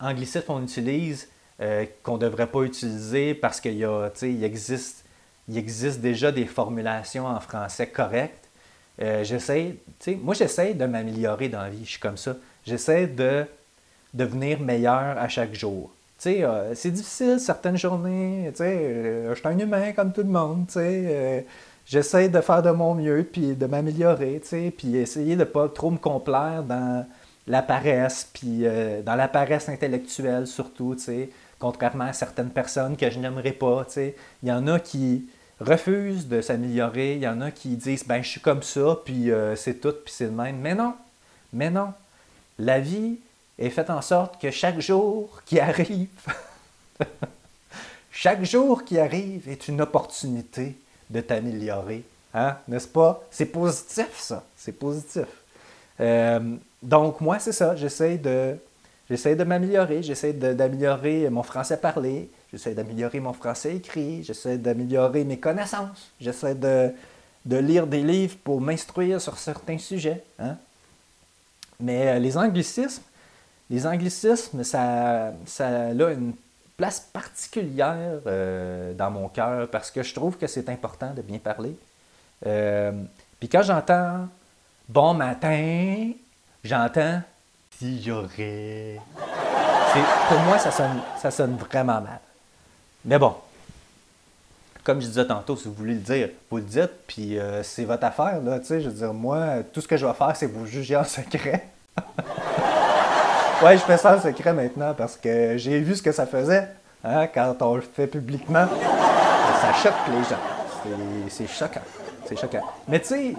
anglicisme 0.00 0.44
on 0.48 0.62
utilise 0.62 1.28
euh, 1.60 1.84
qu'on 2.02 2.14
ne 2.14 2.22
devrait 2.22 2.46
pas 2.46 2.62
utiliser 2.62 3.34
parce 3.34 3.60
qu'il 3.60 3.86
il 4.22 4.44
existe, 4.44 5.04
il 5.46 5.58
existe 5.58 6.00
déjà 6.00 6.32
des 6.32 6.46
formulations 6.46 7.26
en 7.26 7.38
français 7.38 7.86
correctes. 7.86 8.48
Euh, 9.02 9.24
j'essaie, 9.24 9.76
moi, 10.22 10.34
j'essaie 10.34 10.72
de 10.72 10.86
m'améliorer 10.86 11.50
dans 11.50 11.60
la 11.60 11.68
vie. 11.68 11.84
Je 11.84 11.90
suis 11.90 12.00
comme 12.00 12.16
ça. 12.16 12.36
J'essaie 12.66 13.06
de 13.06 13.44
devenir 14.14 14.58
meilleur 14.60 15.18
à 15.18 15.28
chaque 15.28 15.54
jour. 15.54 15.90
Euh, 16.26 16.72
c'est 16.74 16.90
difficile 16.90 17.38
certaines 17.40 17.76
journées. 17.76 18.52
je 18.58 19.34
suis 19.34 19.48
un 19.48 19.58
humain 19.58 19.92
comme 19.92 20.12
tout 20.12 20.22
le 20.22 20.28
monde. 20.28 20.66
J'essaie 21.86 22.28
de 22.28 22.40
faire 22.40 22.62
de 22.62 22.70
mon 22.70 22.94
mieux, 22.94 23.26
puis 23.30 23.56
de 23.56 23.66
m'améliorer, 23.66 24.40
puis 24.76 24.96
essayer 24.96 25.34
de 25.34 25.44
pas 25.44 25.68
trop 25.68 25.90
me 25.90 25.98
complaire 25.98 26.62
dans 26.62 27.04
la 27.46 27.62
paresse, 27.62 28.30
dans 29.04 29.16
la 29.16 29.28
paresse 29.28 29.68
intellectuelle 29.68 30.46
surtout, 30.46 30.94
tu 30.94 31.30
contrairement 31.58 32.04
à 32.04 32.12
certaines 32.12 32.50
personnes 32.50 32.96
que 32.96 33.10
je 33.10 33.18
n'aimerais 33.18 33.52
pas. 33.52 33.86
Il 33.96 34.48
y 34.48 34.52
en 34.52 34.66
a 34.66 34.80
qui 34.80 35.26
refusent 35.60 36.26
de 36.26 36.40
s'améliorer, 36.40 37.14
il 37.14 37.22
y 37.22 37.28
en 37.28 37.40
a 37.40 37.50
qui 37.50 37.76
disent 37.76 38.06
ben 38.06 38.22
je 38.22 38.28
suis 38.28 38.40
comme 38.40 38.62
ça, 38.62 38.98
puis 39.04 39.30
euh, 39.30 39.54
c'est 39.54 39.74
tout, 39.74 39.92
puis 40.04 40.12
c'est 40.12 40.24
le 40.24 40.30
même. 40.30 40.58
Mais 40.58 40.74
non, 40.74 40.94
mais 41.52 41.70
non. 41.70 41.92
La 42.58 42.80
vie 42.80 43.18
est 43.60 43.70
faite 43.70 43.90
en 43.90 44.02
sorte 44.02 44.40
que 44.40 44.50
chaque 44.50 44.80
jour 44.80 45.42
qui 45.44 45.60
arrive, 45.60 46.08
chaque 48.10 48.44
jour 48.44 48.84
qui 48.84 48.98
arrive 48.98 49.48
est 49.48 49.68
une 49.68 49.80
opportunité 49.80 50.76
de 51.08 51.20
t'améliorer. 51.20 52.02
Hein? 52.34 52.56
N'est-ce 52.66 52.88
pas? 52.88 53.22
C'est 53.30 53.46
positif, 53.46 54.18
ça. 54.18 54.44
C'est 54.56 54.72
positif. 54.72 55.26
Euh, 56.00 56.56
donc, 56.82 57.20
moi, 57.20 57.38
c'est 57.38 57.52
ça. 57.52 57.76
J'essaie 57.76 58.16
de 58.16 58.56
J'essaie 59.10 59.34
de 59.34 59.42
m'améliorer, 59.42 60.04
j'essaie 60.04 60.32
d'améliorer 60.32 61.28
mon 61.30 61.42
français 61.42 61.76
parlé, 61.76 62.30
j'essaie 62.52 62.74
d'améliorer 62.74 63.18
mon 63.18 63.32
français 63.32 63.74
écrit, 63.74 64.22
j'essaie 64.22 64.56
d'améliorer 64.56 65.24
mes 65.24 65.36
connaissances, 65.36 66.12
j'essaie 66.20 66.54
de, 66.54 66.92
lire 67.44 67.88
des 67.88 68.04
livres 68.04 68.36
pour 68.44 68.60
m'instruire 68.60 69.20
sur 69.20 69.36
certains 69.36 69.78
sujets. 69.78 70.22
Hein. 70.38 70.56
Mais 71.80 72.06
euh, 72.06 72.18
les 72.20 72.38
anglicismes, 72.38 73.02
les 73.70 73.86
anglicismes, 73.86 74.64
ça, 74.64 75.32
ça 75.46 75.68
a 75.68 75.92
une 75.92 76.34
place 76.76 77.00
particulière 77.00 78.20
euh, 78.26 78.92
dans 78.94 79.10
mon 79.10 79.28
cœur 79.28 79.68
parce 79.68 79.90
que 79.90 80.02
je 80.02 80.12
trouve 80.12 80.36
que 80.36 80.46
c'est 80.46 80.68
important 80.68 81.12
de 81.14 81.22
bien 81.22 81.38
parler. 81.38 81.76
Euh, 82.46 82.92
puis 83.38 83.48
quand 83.48 83.62
j'entends 83.62 84.28
bon 84.88 85.14
matin, 85.14 86.10
j'entends 86.64 87.22
si 87.78 88.02
j'aurais. 88.02 88.98
Pour 90.28 90.40
moi, 90.40 90.58
ça 90.58 90.70
sonne, 90.70 91.00
ça 91.20 91.30
sonne 91.30 91.56
vraiment 91.56 92.00
mal. 92.00 92.20
Mais 93.04 93.18
bon, 93.18 93.34
comme 94.82 95.00
je 95.00 95.06
disais 95.06 95.26
tantôt, 95.26 95.56
si 95.56 95.68
vous 95.68 95.74
voulez 95.74 95.94
le 95.94 96.00
dire, 96.00 96.30
vous 96.50 96.56
le 96.56 96.62
dites, 96.62 96.92
puis 97.06 97.38
euh, 97.38 97.62
c'est 97.62 97.84
votre 97.84 98.04
affaire, 98.04 98.40
je 98.68 98.74
veux 98.74 98.90
dire, 98.90 99.14
moi, 99.14 99.62
tout 99.72 99.80
ce 99.80 99.88
que 99.88 99.96
je 99.96 100.06
vais 100.06 100.14
faire, 100.14 100.34
c'est 100.34 100.46
vous 100.46 100.66
juger 100.66 100.96
en 100.96 101.04
secret. 101.04 101.68
ouais, 103.64 103.76
je 103.76 103.82
fais 103.82 103.96
ça 103.96 104.16
en 104.16 104.20
secret 104.20 104.52
maintenant 104.52 104.94
parce 104.94 105.16
que 105.16 105.56
j'ai 105.56 105.80
vu 105.80 105.94
ce 105.94 106.02
que 106.02 106.12
ça 106.12 106.26
faisait 106.26 106.68
hein, 107.04 107.26
quand 107.26 107.56
on 107.60 107.76
le 107.76 107.82
fait 107.82 108.06
publiquement. 108.06 108.66
Ça 109.60 109.72
choque 109.74 109.92
les 110.08 110.24
gens. 110.24 111.28
C'est 111.28 111.46
choquant. 111.46 111.82
C'est 112.26 112.38
choquant. 112.38 112.62
Mais 112.88 113.00
tu 113.00 113.06
sais, 113.06 113.34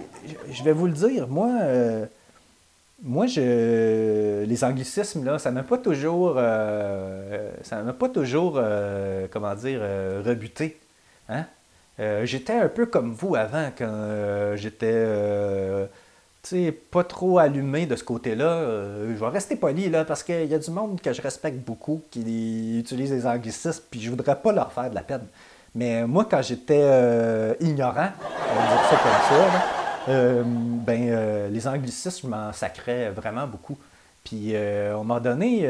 je 0.52 0.64
vais 0.64 0.74
vous 0.74 0.86
le 0.86 0.94
dire, 0.94 1.28
moi, 1.28 1.50
euh, 1.62 2.06
moi, 3.02 3.26
je, 3.26 4.44
les 4.44 4.64
anglicismes, 4.64 5.26
là, 5.26 5.40
ça 5.40 5.50
m'a 5.50 5.64
pas 5.64 5.78
toujours, 5.78 6.36
euh, 6.38 7.50
ça 7.64 7.82
m'a 7.82 7.94
pas 7.94 8.10
toujours, 8.10 8.56
euh, 8.58 9.26
comment 9.32 9.56
dire, 9.56 9.82
rebuté. 10.26 10.80
Hein? 11.30 11.46
j'étais 12.24 12.54
un 12.54 12.68
peu 12.68 12.88
comme 12.88 13.14
vous 13.14 13.36
avant, 13.36 13.70
quand 13.78 14.56
j'étais, 14.56 15.06
sais, 16.50 16.72
pas 16.72 17.04
trop 17.04 17.40
allumé 17.40 17.86
de 17.86 17.96
ce 17.96 18.04
côté-là. 18.04 18.64
je 19.08 19.20
vais 19.20 19.28
rester 19.28 19.56
poli, 19.56 19.90
là, 19.90 20.06
parce 20.06 20.24
qu'il 20.24 20.46
y 20.46 20.54
a 20.54 20.60
du 20.60 20.72
monde 20.72 21.00
que 21.02 21.14
je 21.14 21.22
respecte 21.22 21.58
beaucoup 21.66 22.02
qui 22.12 22.80
utilise 22.80 23.12
les 23.12 23.26
anglicismes, 23.26 23.84
puis 23.90 24.02
je 24.02 24.10
voudrais 24.10 24.36
pas 24.36 24.52
leur 24.52 24.72
faire 24.72 24.90
de 24.90 24.96
la 24.96 25.04
peine. 25.04 25.26
Mais 25.76 26.06
moi, 26.06 26.26
quand 26.30 26.42
j'étais 26.42 27.56
ignorant, 27.62 28.10
on 28.52 28.56
va 28.56 28.82
euh, 30.10 30.44
ben, 30.46 31.10
euh, 31.10 31.50
les 31.50 31.68
anglicismes, 31.68 32.28
je 32.28 32.28
m'en 32.28 32.54
sacrais 32.54 33.12
vraiment 33.12 33.46
beaucoup. 33.46 33.78
Puis, 34.24 34.56
euh, 34.56 34.96
on 34.98 35.04
m'a 35.04 35.20
donné, 35.20 35.68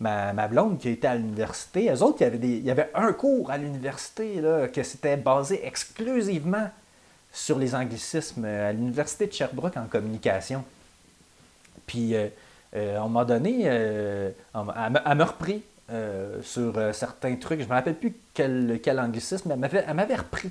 ma, 0.00 0.48
blonde 0.48 0.78
qui 0.78 0.90
était 0.90 1.08
à 1.08 1.14
l'université, 1.14 1.90
eux 1.90 2.02
autres, 2.02 2.18
il 2.20 2.24
y 2.24 2.26
avait, 2.26 2.38
des, 2.38 2.56
il 2.58 2.64
y 2.64 2.70
avait 2.70 2.90
un 2.94 3.12
cours 3.12 3.50
à 3.50 3.58
l'université 3.58 4.40
là, 4.40 4.68
que 4.68 4.82
c'était 4.82 5.16
basé 5.16 5.66
exclusivement 5.66 6.68
sur 7.32 7.58
les 7.58 7.74
anglicismes 7.74 8.44
à 8.44 8.72
l'université 8.72 9.26
de 9.26 9.32
Sherbrooke 9.32 9.76
en 9.76 9.86
communication. 9.86 10.64
Puis, 11.86 12.14
on 12.74 13.08
m'a 13.08 13.24
donné, 13.24 13.62
elle, 13.62 14.34
m'a 14.54 15.24
repris 15.24 15.62
sur 16.42 16.94
certains 16.94 17.36
trucs. 17.36 17.60
Je 17.60 17.64
ne 17.64 17.70
me 17.70 17.74
rappelle 17.74 17.94
plus 17.94 18.14
quel, 18.34 18.80
quel 18.82 18.98
anglicisme, 19.00 19.54
mais 19.56 19.68
elle 19.72 19.94
m'avait 19.94 20.16
repris. 20.16 20.50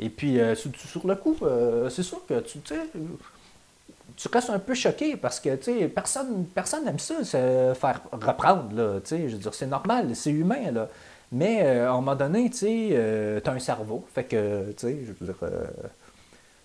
Et 0.00 0.08
puis, 0.08 0.40
euh, 0.40 0.54
sur, 0.54 1.06
le 1.06 1.14
coup, 1.16 1.36
euh, 1.42 1.88
c'est 1.90 2.02
sûr 2.02 2.24
que 2.26 2.40
tu, 2.40 2.60
tu 2.60 4.28
restes 4.32 4.50
un 4.50 4.58
peu 4.58 4.74
choqué 4.74 5.16
parce 5.16 5.40
que 5.40 5.86
personne 5.86 6.46
personne 6.46 6.84
n'aime 6.84 6.98
ça, 6.98 7.24
se 7.24 7.74
faire 7.74 8.00
reprendre. 8.12 9.00
Je 9.04 9.16
veux 9.16 9.38
dire, 9.38 9.54
c'est 9.54 9.66
normal, 9.66 10.14
c'est 10.14 10.30
humain. 10.30 10.70
Là. 10.70 10.88
Mais 11.32 11.62
euh, 11.62 11.90
un 11.90 11.94
moment 11.94 12.14
donné, 12.14 12.48
tu 12.50 12.94
as 12.94 13.50
un 13.50 13.58
cerveau. 13.58 14.06
Fait 14.14 14.24
que, 14.24 14.72
je 14.80 14.86
veux 14.86 15.26
dire, 15.26 15.36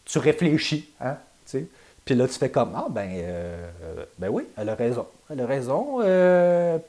tu 0.05 0.19
réfléchis. 0.19 0.89
Hein, 0.99 1.17
puis 2.05 2.15
là, 2.15 2.27
tu 2.27 2.33
fais 2.33 2.49
comme 2.49 2.73
Ah, 2.75 2.87
ben, 2.89 3.09
ben 4.17 4.29
oui, 4.29 4.43
elle 4.57 4.69
a 4.69 4.75
raison. 4.75 5.07
Elle 5.29 5.41
a 5.41 5.45
raison. 5.45 5.99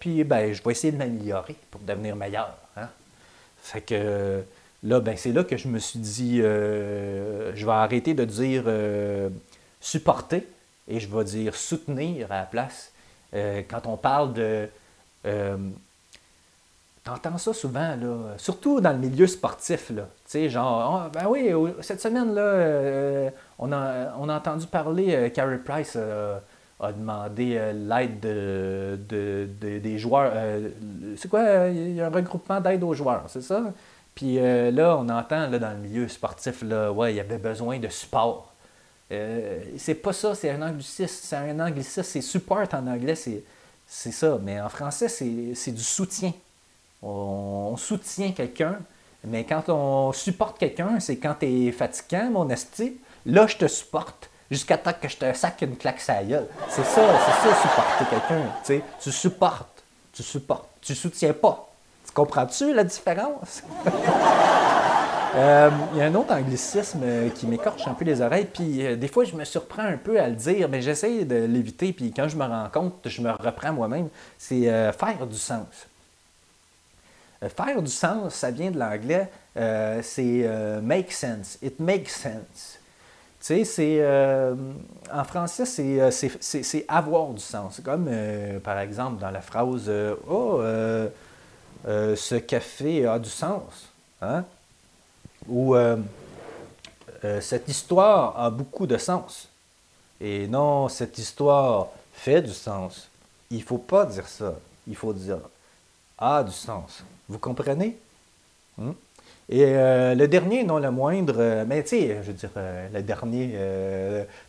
puis, 0.00 0.24
ben, 0.24 0.53
je 0.53 0.62
vais 0.62 0.72
essayer 0.72 0.92
de 0.92 0.98
m'améliorer 0.98 1.57
pour 1.70 1.81
devenir 1.83 2.16
meilleur. 2.16 2.57
Hein. 2.77 2.88
Fait 3.62 3.81
que 3.81 4.42
Là, 4.85 5.00
ben, 5.00 5.16
c'est 5.16 5.33
là 5.33 5.44
que 5.44 5.57
je 5.57 5.66
me 5.66 5.79
suis 5.79 5.98
dit, 5.98 6.42
euh, 6.42 7.57
je 7.57 7.64
vais 7.64 7.72
arrêter 7.72 8.12
de 8.12 8.27
dire 8.27 8.64
euh, 8.66 9.31
supporter 9.81 10.46
et 10.87 11.00
je 11.00 11.09
vais 11.09 11.24
dire 11.24 11.57
soutenir 11.57 12.31
à 12.31 12.40
la 12.40 12.44
place. 12.44 12.92
Euh, 13.35 13.62
quand 13.66 13.87
on 13.87 13.96
parle 13.96 14.35
de... 14.35 14.68
T'entends 17.04 17.36
ça 17.36 17.52
souvent, 17.52 17.96
là, 17.96 18.34
surtout 18.38 18.80
dans 18.80 18.92
le 18.92 18.98
milieu 18.98 19.26
sportif. 19.26 19.90
Là. 19.90 20.08
Genre, 20.48 21.04
ah, 21.04 21.10
ben 21.12 21.26
oui, 21.28 21.52
cette 21.82 22.00
semaine-là, 22.00 23.30
on, 23.58 23.70
a, 23.72 24.14
on 24.18 24.28
a 24.30 24.36
entendu 24.36 24.66
parler, 24.66 25.30
Carey 25.34 25.58
Price 25.58 25.96
a 25.96 26.92
demandé 26.92 27.60
l'aide 27.74 28.20
de, 28.20 29.48
des 29.60 29.98
joueurs. 29.98 30.32
c'est 31.16 31.28
quoi, 31.28 31.68
il 31.68 31.94
y 31.94 32.00
a 32.00 32.06
un 32.06 32.10
regroupement 32.10 32.60
d'aide 32.60 32.82
aux 32.82 32.94
joueurs, 32.94 33.24
c'est 33.28 33.42
ça? 33.42 33.62
Puis 34.14 34.38
euh, 34.38 34.70
là, 34.70 34.96
on 34.98 35.08
entend 35.08 35.48
là, 35.48 35.58
dans 35.58 35.70
le 35.70 35.78
milieu 35.78 36.08
sportif, 36.08 36.62
là, 36.62 36.92
ouais, 36.92 37.12
il 37.12 37.16
y 37.16 37.20
avait 37.20 37.38
besoin 37.38 37.78
de 37.78 37.88
support. 37.88 38.52
Euh, 39.10 39.62
c'est 39.76 39.96
pas 39.96 40.12
ça, 40.12 40.34
c'est 40.34 40.50
un 40.50 40.62
anglicisme. 40.62 41.20
C'est 41.22 41.36
un 41.36 41.58
anglicisme, 41.60 42.02
c'est 42.02 42.20
support 42.20 42.66
en 42.72 42.86
anglais, 42.86 43.16
c'est, 43.16 43.42
ça. 43.86 44.38
Mais 44.42 44.60
en 44.60 44.68
français, 44.68 45.08
c'est, 45.08 45.72
du 45.72 45.82
soutien. 45.82 46.32
On, 47.04 47.76
soutient 47.76 48.32
quelqu'un, 48.32 48.78
mais 49.24 49.44
quand 49.44 49.68
on 49.68 50.12
supporte 50.12 50.58
quelqu'un, 50.58 51.00
c'est 51.00 51.16
quand 51.16 51.34
tu 51.40 51.46
es 51.46 51.72
fatigant, 51.72 52.30
mon 52.30 52.48
esti. 52.50 52.98
Là, 53.26 53.46
je 53.46 53.56
te 53.56 53.66
supporte 53.66 54.30
jusqu'à 54.50 54.78
temps 54.78 54.92
que 55.00 55.08
je 55.08 55.16
te 55.16 55.32
sac 55.32 55.62
une 55.62 55.76
claque 55.76 56.02
à 56.08 56.14
la 56.14 56.24
gueule. 56.24 56.48
C'est 56.68 56.84
ça, 56.84 57.02
c'est 57.02 57.48
ça, 57.48 57.56
supporter 57.62 58.04
quelqu'un. 58.10 58.82
Tu 59.00 59.12
supportes, 59.12 59.82
tu 60.12 60.22
supportes, 60.22 60.68
tu 60.80 60.94
soutiens 60.94 61.32
pas. 61.32 61.70
Tu 62.06 62.12
comprends-tu 62.12 62.74
la 62.74 62.84
différence? 62.84 63.62
Euh, 65.36 65.68
il 65.92 65.98
y 65.98 66.02
a 66.02 66.04
un 66.04 66.14
autre 66.14 66.32
anglicisme 66.32 67.00
euh, 67.02 67.28
qui 67.28 67.48
m'écorche 67.48 67.88
un 67.88 67.94
peu 67.94 68.04
les 68.04 68.20
oreilles, 68.20 68.46
puis 68.46 68.86
euh, 68.86 68.94
des 68.94 69.08
fois 69.08 69.24
je 69.24 69.34
me 69.34 69.44
surprends 69.44 69.82
un 69.82 69.96
peu 69.96 70.20
à 70.20 70.28
le 70.28 70.36
dire, 70.36 70.68
mais 70.68 70.80
j'essaie 70.80 71.24
de 71.24 71.34
l'éviter, 71.34 71.92
puis 71.92 72.12
quand 72.14 72.28
je 72.28 72.36
me 72.36 72.44
rends 72.44 72.68
compte, 72.72 72.94
je 73.04 73.20
me 73.20 73.32
reprends 73.32 73.72
moi-même, 73.72 74.08
c'est 74.38 74.70
faire 74.92 75.26
du 75.26 75.36
sens. 75.36 75.88
Faire 77.48 77.83
du 77.83 77.90
sens, 77.90 78.35
ça 78.35 78.50
vient 78.50 78.70
de 78.70 78.78
l'anglais, 78.78 79.30
c'est 80.02 80.48
make 80.83 81.12
sense, 81.12 81.59
it 81.62 81.78
makes 81.80 82.11
sense. 82.11 82.78
Tu 83.40 83.64
sais, 83.64 83.64
c'est. 83.64 84.54
en 85.12 85.24
français, 85.24 85.66
c'est 85.66 86.85
avoir 86.88 87.28
du 87.28 87.40
sens. 87.40 87.80
Comme, 87.85 88.11
par 88.62 88.78
exemple, 88.78 89.20
dans 89.20 89.30
la 89.30 89.42
phrase 89.42 89.90
Oh, 90.28 90.62
ce 91.85 92.35
café 92.37 93.07
a 93.07 93.18
du 93.18 93.28
sens. 93.28 93.88
Hein? 94.22 94.44
euh, 95.50 95.96
euh, 97.24 97.40
cette 97.40 97.68
histoire 97.68 98.38
a 98.38 98.50
beaucoup 98.50 98.87
de 98.87 98.96
sens. 98.96 99.48
Et 100.20 100.46
non, 100.46 100.88
cette 100.88 101.18
histoire 101.18 101.88
fait 102.12 102.42
du 102.42 102.52
sens. 102.52 103.09
Il 103.50 103.59
ne 103.59 103.64
faut 103.64 103.78
pas 103.78 104.07
dire 104.07 104.26
ça. 104.26 104.54
Il 104.87 104.96
faut 104.96 105.12
dire 105.12 105.38
a 106.18 106.42
du 106.42 106.53
sens. 106.53 107.05
Vous 107.29 107.38
comprenez? 107.38 107.96
Hmm? 108.79 108.92
Et 109.48 109.62
euh, 109.64 110.14
le 110.14 110.27
dernier, 110.27 110.64
non 110.64 110.79
le 110.79 110.90
moindre, 110.90 111.64
mais 111.66 111.83
tu 111.83 111.90
sais, 111.90 112.18
je 112.22 112.29
veux 112.29 112.33
dire, 112.33 112.50
le 112.94 113.03
dernier, 113.03 113.59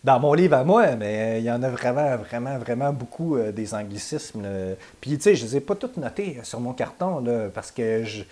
dans 0.06 0.22
mon 0.22 0.34
livre 0.34 0.56
à 0.56 0.64
moi, 0.64 0.96
mais 0.96 1.42
il 1.42 1.44
y 1.44 1.52
en 1.52 1.62
a 1.64 1.70
vraiment, 1.70 2.16
vraiment, 2.16 2.58
vraiment 2.58 2.94
beaucoup 2.94 3.38
des 3.38 3.74
anglicismes. 3.74 4.48
Puis 5.02 5.18
tu 5.18 5.22
sais, 5.22 5.36
je 5.36 5.44
ne 5.44 5.50
les 5.50 5.58
ai 5.58 5.60
pas 5.60 5.76
toutes 5.76 5.98
notés 5.98 6.40
sur 6.44 6.62
mon 6.62 6.72
carton, 6.72 7.22
parce 7.54 7.72
que 7.72 8.06
je, 8.06 8.24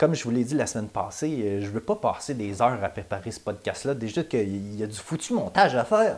comme 0.00 0.14
je 0.14 0.24
vous 0.24 0.30
l'ai 0.30 0.44
dit 0.44 0.54
la 0.54 0.66
semaine 0.66 0.88
passée, 0.88 1.42
euh, 1.44 1.60
je 1.60 1.66
ne 1.66 1.72
veux 1.72 1.80
pas 1.80 1.94
passer 1.94 2.32
des 2.32 2.62
heures 2.62 2.82
à 2.82 2.88
préparer 2.88 3.30
ce 3.30 3.38
podcast-là. 3.38 3.92
Déjà 3.92 4.24
qu'il 4.24 4.78
y 4.78 4.82
a 4.82 4.86
du 4.86 4.96
foutu 4.96 5.34
montage 5.34 5.76
à 5.76 5.84
faire. 5.84 6.16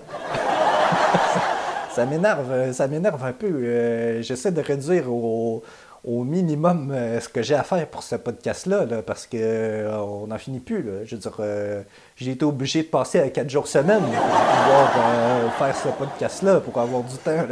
ça 1.91 2.07
m'énerve, 2.07 2.53
euh, 2.53 2.73
ça 2.73 2.87
m'énerve 2.87 3.25
un 3.25 3.33
peu. 3.33 3.49
Euh, 3.49 4.23
j'essaie 4.23 4.53
de 4.53 4.61
réduire 4.61 5.13
au, 5.13 5.65
minimum 6.05 6.93
ce 7.21 7.29
que 7.29 7.43
j'ai 7.43 7.55
à 7.55 7.63
faire 7.63 7.87
pour 7.87 8.03
ce 8.03 8.17
podcast-là, 8.17 8.87
parce 9.07 9.27
qu'on 9.27 10.27
n'en 10.27 10.39
finit 10.39 10.61
plus. 10.61 10.85
Je 11.05 11.15
veux 11.15 11.21
dire, 11.21 11.41
j'ai 12.17 12.33
été 12.33 12.45
obligé 12.45 12.83
de 12.83 12.89
passer 12.89 13.21
à 13.21 13.29
quatre 13.29 13.51
jours 13.51 13.69
semaine 13.69 14.03
pour 14.03 14.11
pouvoir 14.11 15.55
faire 15.59 15.77
ce 15.77 15.89
podcast-là, 15.89 16.61
pour 16.61 16.79
avoir 16.79 17.03
du 17.03 17.17
temps. 17.17 17.47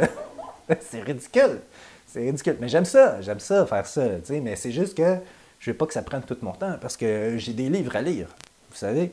c'est 0.81 1.01
ridicule. 1.01 1.59
C'est 2.07 2.19
ridicule. 2.19 2.57
Mais 2.59 2.67
j'aime 2.67 2.85
ça, 2.85 3.21
j'aime 3.21 3.39
ça, 3.39 3.65
faire 3.65 3.85
ça. 3.85 4.03
Mais 4.29 4.55
c'est 4.55 4.71
juste 4.71 4.97
que 4.97 5.17
je 5.59 5.71
veux 5.71 5.77
pas 5.77 5.85
que 5.85 5.93
ça 5.93 6.01
prenne 6.01 6.23
tout 6.23 6.37
mon 6.41 6.53
temps 6.53 6.75
parce 6.81 6.97
que 6.97 7.35
j'ai 7.37 7.53
des 7.53 7.69
livres 7.69 7.95
à 7.95 8.01
lire, 8.01 8.27
vous 8.69 8.77
savez. 8.77 9.11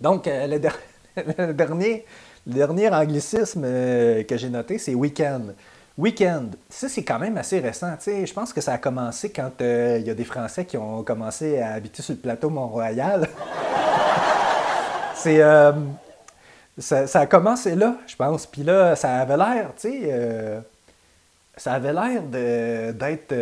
Donc, 0.00 0.26
euh, 0.26 0.46
le, 0.46 1.52
dernier, 1.54 2.04
dernier 2.46 2.90
anglicisme 2.90 3.62
euh, 3.64 4.22
que 4.24 4.36
j'ai 4.36 4.50
noté, 4.50 4.78
c'est 4.78 4.94
week-end. 4.94 5.42
Week-end, 5.98 6.46
ça 6.70 6.88
c'est 6.88 7.02
quand 7.02 7.18
même 7.18 7.36
assez 7.36 7.58
récent. 7.58 7.94
Je 8.06 8.32
pense 8.32 8.52
que 8.52 8.60
ça 8.60 8.72
a 8.74 8.78
commencé 8.78 9.30
quand 9.30 9.60
euh, 9.60 9.98
il 10.00 10.06
y 10.06 10.10
a 10.10 10.14
des 10.14 10.24
Français 10.24 10.64
qui 10.64 10.76
ont 10.76 11.02
commencé 11.02 11.60
à 11.60 11.72
habiter 11.72 12.02
sur 12.02 12.14
le 12.14 12.20
plateau 12.20 12.50
Mont-Royal. 12.50 13.28
c'est, 15.14 15.42
ça, 16.78 17.20
a 17.20 17.26
commencé 17.26 17.74
là, 17.74 17.96
je 18.06 18.14
pense. 18.14 18.46
Puis 18.46 18.62
là, 18.62 18.94
ça 18.94 19.16
avait 19.16 19.36
l'air, 19.36 19.72
tu 19.76 19.90
sais, 19.90 20.62
ça 21.56 21.72
avait 21.72 21.92
l'air 21.92 22.22
d'être 22.92 23.34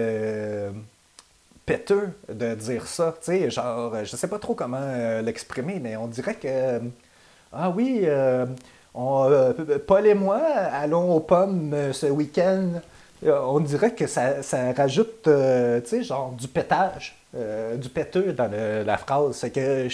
péteux 1.67 2.11
de 2.33 2.55
dire 2.55 2.87
ça. 2.87 3.15
Tu 3.21 3.33
sais, 3.33 3.51
genre, 3.51 4.05
je 4.05 4.17
sais 4.17 4.29
pas 4.29 4.39
trop 4.39 4.55
comment 4.55 4.81
euh, 4.81 5.21
l'exprimer, 5.21 5.81
mais 5.83 5.97
on 5.97 6.07
dirait 6.07 6.37
que. 6.37 6.47
Euh, 6.47 6.79
ah 7.53 7.71
oui, 7.71 8.07
euh, 8.97 9.53
Paul 9.87 10.07
et 10.07 10.15
moi 10.15 10.39
allons 10.39 11.15
aux 11.15 11.21
pommes 11.21 11.75
ce 11.93 12.07
week-end. 12.07 12.81
On 13.25 13.61
dirait 13.61 13.95
que 13.95 14.07
ça, 14.07 14.43
rajoute, 14.77 15.23
tu 15.25 15.31
sais, 15.85 16.03
genre 16.03 16.33
du 16.33 16.49
pétage, 16.49 17.17
du 17.33 17.89
péteux 17.89 18.33
dans 18.35 18.51
la 18.51 18.97
phrase. 18.99 19.37
C'est 19.37 19.51
que 19.51 19.89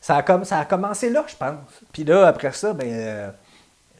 ça, 0.00 0.16
a 0.16 0.22
comme, 0.22 0.44
ça 0.44 0.58
a 0.58 0.64
commencé 0.64 1.10
là, 1.10 1.24
je 1.28 1.36
pense. 1.36 1.58
Puis 1.92 2.04
là, 2.04 2.26
après 2.26 2.52
ça, 2.52 2.72
ben 2.72 3.32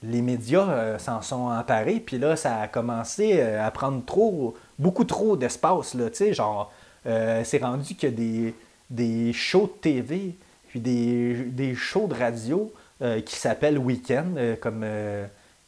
les 0.03 0.23
médias 0.23 0.99
s'en 0.99 1.21
sont 1.21 1.51
emparés, 1.51 2.01
puis 2.05 2.19
là, 2.19 2.35
ça 2.35 2.61
a 2.61 2.67
commencé 2.69 3.41
à 3.41 3.71
prendre 3.71 4.03
trop, 4.05 4.55
beaucoup 4.79 5.05
trop 5.05 5.37
d'espace, 5.37 5.95
là, 5.95 6.11
tu 6.11 6.17
sais, 6.17 6.35
genre, 6.35 6.73
euh, 7.07 7.43
c'est 7.45 7.59
rendu 7.59 7.95
a 8.03 8.11
des, 8.11 8.55
des, 8.91 9.33
shows 9.33 9.73
de 9.75 9.81
TV, 9.81 10.35
puis 10.69 10.81
des, 10.81 11.35
des 11.47 11.75
shows 11.75 12.07
de 12.07 12.15
radio 12.15 12.73
euh, 13.03 13.21
qui 13.21 13.37
s'appellent 13.37 13.79
Weekend, 13.79 14.37
euh, 14.37 14.57
comme 14.57 14.85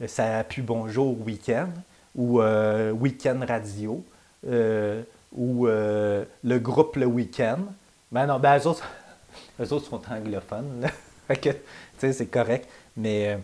Ça 0.06 0.38
a 0.38 0.44
pu 0.44 0.62
Bonjour 0.62 1.16
Weekend, 1.26 1.70
ou 2.14 2.40
Weekend 2.40 3.42
Radio, 3.44 4.04
ou 4.44 5.66
le 5.66 6.58
groupe 6.58 6.96
Le 6.96 7.06
Weekend. 7.06 7.66
Ben 8.12 8.26
non, 8.26 8.38
ben 8.38 8.58
eux 8.58 8.66
autres, 8.66 8.88
autres 9.58 9.86
sont 9.86 10.00
anglophones, 10.10 10.86
c'est 11.98 12.26
correct. 12.30 12.68
Mais 12.96 13.38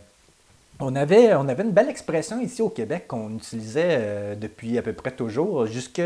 on 0.78 0.94
avait, 0.94 1.32
une 1.32 1.72
belle 1.72 1.88
expression 1.88 2.40
ici 2.40 2.62
au 2.62 2.68
Québec 2.68 3.06
qu'on 3.08 3.36
utilisait 3.36 4.36
depuis 4.36 4.78
à 4.78 4.82
peu 4.82 4.92
près 4.92 5.10
toujours, 5.10 5.66
jusque 5.66 6.00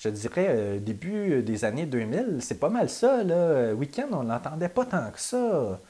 je 0.00 0.08
te 0.08 0.14
dirais, 0.14 0.46
euh, 0.48 0.78
début 0.78 1.42
des 1.42 1.64
années 1.64 1.86
2000, 1.86 2.36
c'est 2.40 2.60
pas 2.60 2.68
mal 2.68 2.88
ça. 2.88 3.24
Là. 3.24 3.72
Week-end, 3.74 4.06
on 4.12 4.24
n'entendait 4.24 4.68
pas 4.68 4.84
tant 4.84 5.10
que 5.10 5.20
ça 5.20 5.80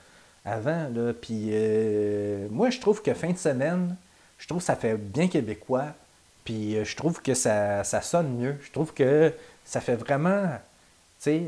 avant. 0.48 0.88
Là. 0.94 1.12
Puis 1.12 1.50
euh, 1.52 2.48
moi, 2.50 2.70
je 2.70 2.80
trouve 2.80 3.02
que 3.02 3.14
fin 3.14 3.30
de 3.30 3.38
semaine, 3.38 3.96
je 4.38 4.46
trouve 4.46 4.58
que 4.58 4.64
ça 4.64 4.76
fait 4.76 4.96
bien 4.96 5.28
québécois. 5.28 5.87
Puis 6.44 6.76
euh, 6.76 6.84
je 6.84 6.96
trouve 6.96 7.22
que 7.22 7.34
ça, 7.34 7.84
sonne 7.84 8.37
mieux. 8.37 8.56
Je 8.62 8.72
trouve 8.72 8.92
que 8.92 9.32
ça 9.64 9.80
fait 9.80 9.96
vraiment, 9.96 10.46
tu 11.20 11.30
sais, 11.30 11.42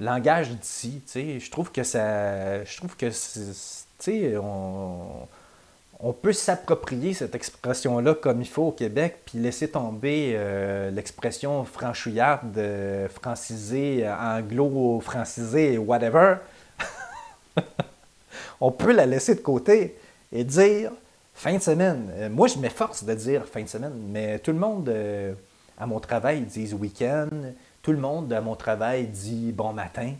langage 0.00 0.50
d'ici. 0.50 1.02
Tu 1.06 1.12
sais, 1.12 1.40
je 1.40 1.50
trouve 1.50 1.72
que 1.72 1.82
ça, 1.82 2.64
je 2.64 2.76
trouve 2.76 2.96
que, 2.96 3.06
tu 3.06 3.14
sais, 3.98 4.36
on 4.36 5.26
on 6.00 6.12
peut 6.12 6.32
s'approprier 6.32 7.12
cette 7.12 7.34
expression-là 7.34 8.14
comme 8.14 8.40
il 8.40 8.48
faut 8.48 8.68
au 8.68 8.72
Québec, 8.72 9.22
puis 9.26 9.38
laisser 9.38 9.68
tomber 9.68 10.32
euh, 10.34 10.90
l'expression 10.90 11.64
franchouillarde, 11.64 12.56
euh, 12.56 13.08
francisée, 13.08 14.08
anglo-francisée, 14.08 15.76
whatever. 15.76 16.36
On 18.60 18.70
peut 18.70 18.92
la 18.92 19.06
laisser 19.06 19.34
de 19.34 19.40
côté 19.40 19.96
et 20.32 20.44
dire 20.44 20.92
fin 21.34 21.54
de 21.54 21.62
semaine. 21.62 22.10
Euh, 22.14 22.28
moi, 22.28 22.48
je 22.48 22.58
m'efforce 22.58 23.04
de 23.04 23.14
dire 23.14 23.44
fin 23.46 23.62
de 23.62 23.68
semaine, 23.68 23.94
mais 24.10 24.38
tout 24.38 24.52
le 24.52 24.58
monde 24.58 24.92
à 25.78 25.86
mon 25.86 26.00
travail 26.00 26.42
dit 26.42 26.74
week-end, 26.74 27.28
tout 27.82 27.92
le 27.92 27.98
monde 27.98 28.32
à 28.32 28.40
mon 28.40 28.56
travail 28.56 29.06
dit 29.06 29.52
bon 29.52 29.72
matin. 29.72 30.12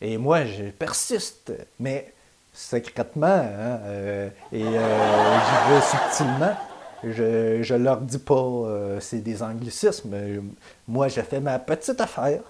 Et 0.00 0.16
moi, 0.18 0.44
je 0.44 0.64
persiste, 0.64 1.52
mais 1.78 2.12
secrètement 2.52 3.26
hein, 3.26 3.80
euh, 3.84 4.28
et 4.52 4.62
euh, 4.62 5.38
j'y 5.38 5.72
vais 5.72 5.80
subtilement. 5.80 6.56
Je 7.04 7.72
ne 7.74 7.78
leur 7.78 8.00
dis 8.00 8.18
pas 8.18 8.34
euh, 8.34 8.98
c'est 9.00 9.20
des 9.20 9.42
anglicismes. 9.42 10.14
Moi, 10.88 11.08
j'ai 11.08 11.22
fait 11.22 11.40
ma 11.40 11.58
petite 11.58 12.00
affaire 12.00 12.40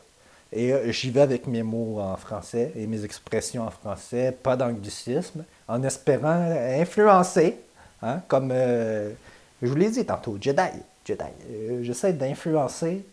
et 0.53 0.93
j'y 0.93 1.11
vais 1.11 1.21
avec 1.21 1.47
mes 1.47 1.63
mots 1.63 2.01
en 2.01 2.17
français 2.17 2.73
et 2.75 2.87
mes 2.87 3.05
expressions 3.05 3.65
en 3.65 3.71
français, 3.71 4.33
pas 4.33 4.57
d'anglicisme, 4.57 5.45
en 5.67 5.83
espérant 5.83 6.51
influencer, 6.81 7.57
hein, 8.03 8.21
comme 8.29 8.51
je 8.51 9.67
vous 9.69 9.77
l'ai 9.77 9.91
dit 9.91 10.07
tantôt, 10.07 10.39
Jedi. 10.41 10.63
Jedi. 11.05 11.25
J'essaie 11.83 12.13
d'influencer 12.13 13.05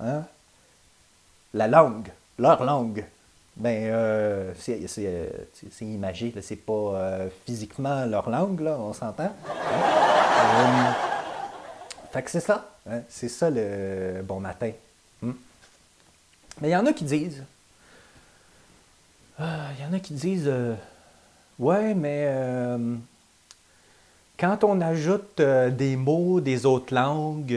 hein, 0.00 0.22
la 1.52 1.68
langue, 1.68 2.08
leur 2.38 2.64
langue 2.64 3.04
ben, 3.58 3.90
euh, 3.90 4.52
euh, 4.68 5.28
c'est 5.52 5.84
imagé, 5.84 6.32
c'est 6.42 6.56
pas 6.56 6.72
euh, 6.72 7.28
physiquement 7.44 8.06
leur 8.06 8.30
langue, 8.30 8.60
là, 8.60 8.76
on 8.78 8.92
s'entend. 8.92 9.24
Hein? 9.24 10.94
fait 12.12 12.22
que 12.22 12.30
c'est 12.30 12.40
ça, 12.40 12.70
hein, 12.88 13.00
c'est 13.08 13.28
ça 13.28 13.50
le 13.50 14.22
bon 14.22 14.38
matin. 14.38 14.70
Mais 16.60 16.68
il 16.68 16.72
y 16.72 16.76
en 16.76 16.86
a 16.86 16.92
qui 16.92 17.04
disent, 17.04 17.44
il 19.38 19.80
y 19.80 19.84
en 19.88 19.92
a 19.92 20.00
qui 20.00 20.14
disent, 20.14 20.52
ouais, 21.58 21.94
mais 21.94 22.28
quand 24.38 24.64
on 24.64 24.80
ajoute 24.80 25.40
des 25.40 25.96
mots 25.96 26.40
des 26.40 26.66
autres 26.66 26.94
langues, 26.94 27.54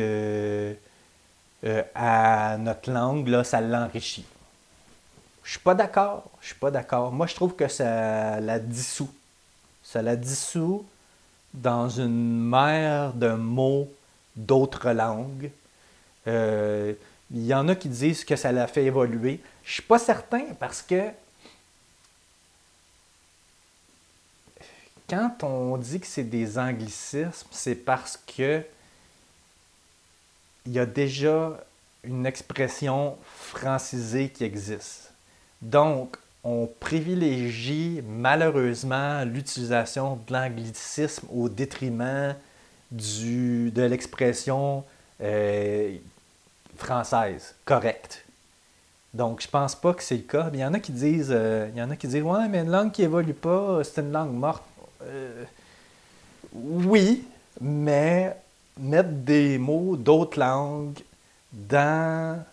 euh, 1.64 1.84
à 1.94 2.58
notre 2.58 2.92
langue, 2.92 3.28
là, 3.28 3.44
ça 3.44 3.62
l'enrichit. 3.62 4.26
Je 5.44 5.52
suis 5.52 5.60
pas 5.60 5.76
d'accord. 5.76 6.24
Je 6.42 6.48
suis 6.48 6.56
pas 6.56 6.72
d'accord. 6.72 7.12
Moi, 7.12 7.28
je 7.28 7.36
trouve 7.36 7.56
que 7.56 7.68
ça 7.68 8.40
la 8.40 8.58
dissout. 8.58 9.12
Ça 9.84 10.02
la 10.02 10.16
dissout 10.16 10.86
dans 11.54 11.90
une 11.90 12.50
mer 12.50 13.14
de 13.14 13.34
mots 13.34 13.88
d'autres 14.36 14.92
langues. 14.92 15.52
Il 17.34 17.46
y 17.46 17.54
en 17.54 17.67
a 17.70 17.76
qui 17.76 17.88
disent 17.88 18.26
que 18.26 18.36
ça 18.36 18.52
l'a 18.52 18.67
fait 18.67 18.86
évoluer. 18.86 19.39
Je 19.63 19.74
suis 19.74 19.84
pas 19.84 20.00
certain 20.00 20.44
parce 20.60 20.82
que 20.82 21.10
quand 25.10 25.44
on 25.44 25.78
dit 25.78 26.00
que 26.00 26.08
c'est 26.08 26.24
des 26.24 26.58
anglicismes, 26.58 27.48
c'est 27.52 27.76
parce 27.76 28.17
que 28.17 28.63
il 30.65 30.74
y 30.74 30.80
a 30.80 30.86
déjà 30.86 31.60
une 32.04 32.26
expression 32.26 33.17
francisée 33.24 34.30
qui 34.30 34.44
existe. 34.44 35.12
Donc, 35.62 36.17
on 36.44 36.67
privilégie 36.80 38.02
malheureusement 38.08 39.24
l'utilisation 39.26 40.20
de 40.28 40.34
l'anglicisme 40.34 41.28
au 41.32 41.50
détriment 41.50 42.36
du, 42.89 43.72
de 43.72 43.84
l'expression 43.84 44.84
euh, 45.22 45.98
française 46.82 47.56
correcte. 47.65 48.26
Donc, 49.13 49.41
je 49.41 49.48
pense 49.48 49.76
pas 49.76 49.94
que 49.94 50.04
c'est 50.04 50.15
le 50.15 50.24
cas. 50.24 50.50
Il 50.54 50.60
y 50.60 50.65
en 50.65 50.74
a 50.74 50.80
qui 50.80 50.91
disent, 50.91 51.32
euh, 51.32 51.67
il 51.74 51.78
y 51.78 51.84
en 51.84 51.89
a 51.91 51.96
qui 51.96 52.08
disent, 52.08 52.24
ouais, 52.24 52.48
mais 52.48 52.60
une 52.60 52.72
langue 52.72 52.91
qui 52.91 53.04
évolue 53.04 53.34
pas, 53.34 53.84
c'est 53.84 54.02
une 54.02 54.12
langue 54.12 54.34
morte. 54.34 54.63
Euh, 55.04 55.44
oui, 56.54 57.24
mais 57.60 58.36
mettre 58.80 59.10
des 59.10 59.58
mots 59.58 59.96
d'autres 59.98 60.39
langues 60.39 61.00
dans 61.52 62.44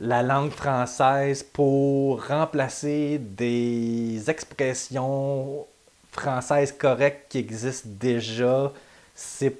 la 0.00 0.22
langue 0.22 0.50
française 0.50 1.42
pour 1.42 2.26
remplacer 2.26 3.18
des 3.18 4.28
expressions 4.28 5.66
françaises 6.10 6.72
correctes 6.72 7.26
qui 7.30 7.38
existent 7.38 7.88
déjà, 7.88 8.72
c'est 9.14 9.56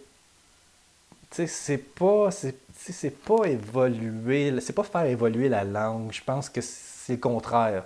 c'est 1.31 1.79
pas 1.79 2.31
c'est 2.31 2.62
pas 3.25 3.45
évoluer, 3.45 4.61
c'est 4.61 4.73
pas 4.73 4.83
faire 4.83 5.05
évoluer 5.07 5.49
la 5.49 5.65
langue. 5.65 6.13
Je 6.13 6.23
pense 6.23 6.49
que 6.49 6.61
c'est 6.61 7.15
le 7.15 7.19
contraire. 7.19 7.85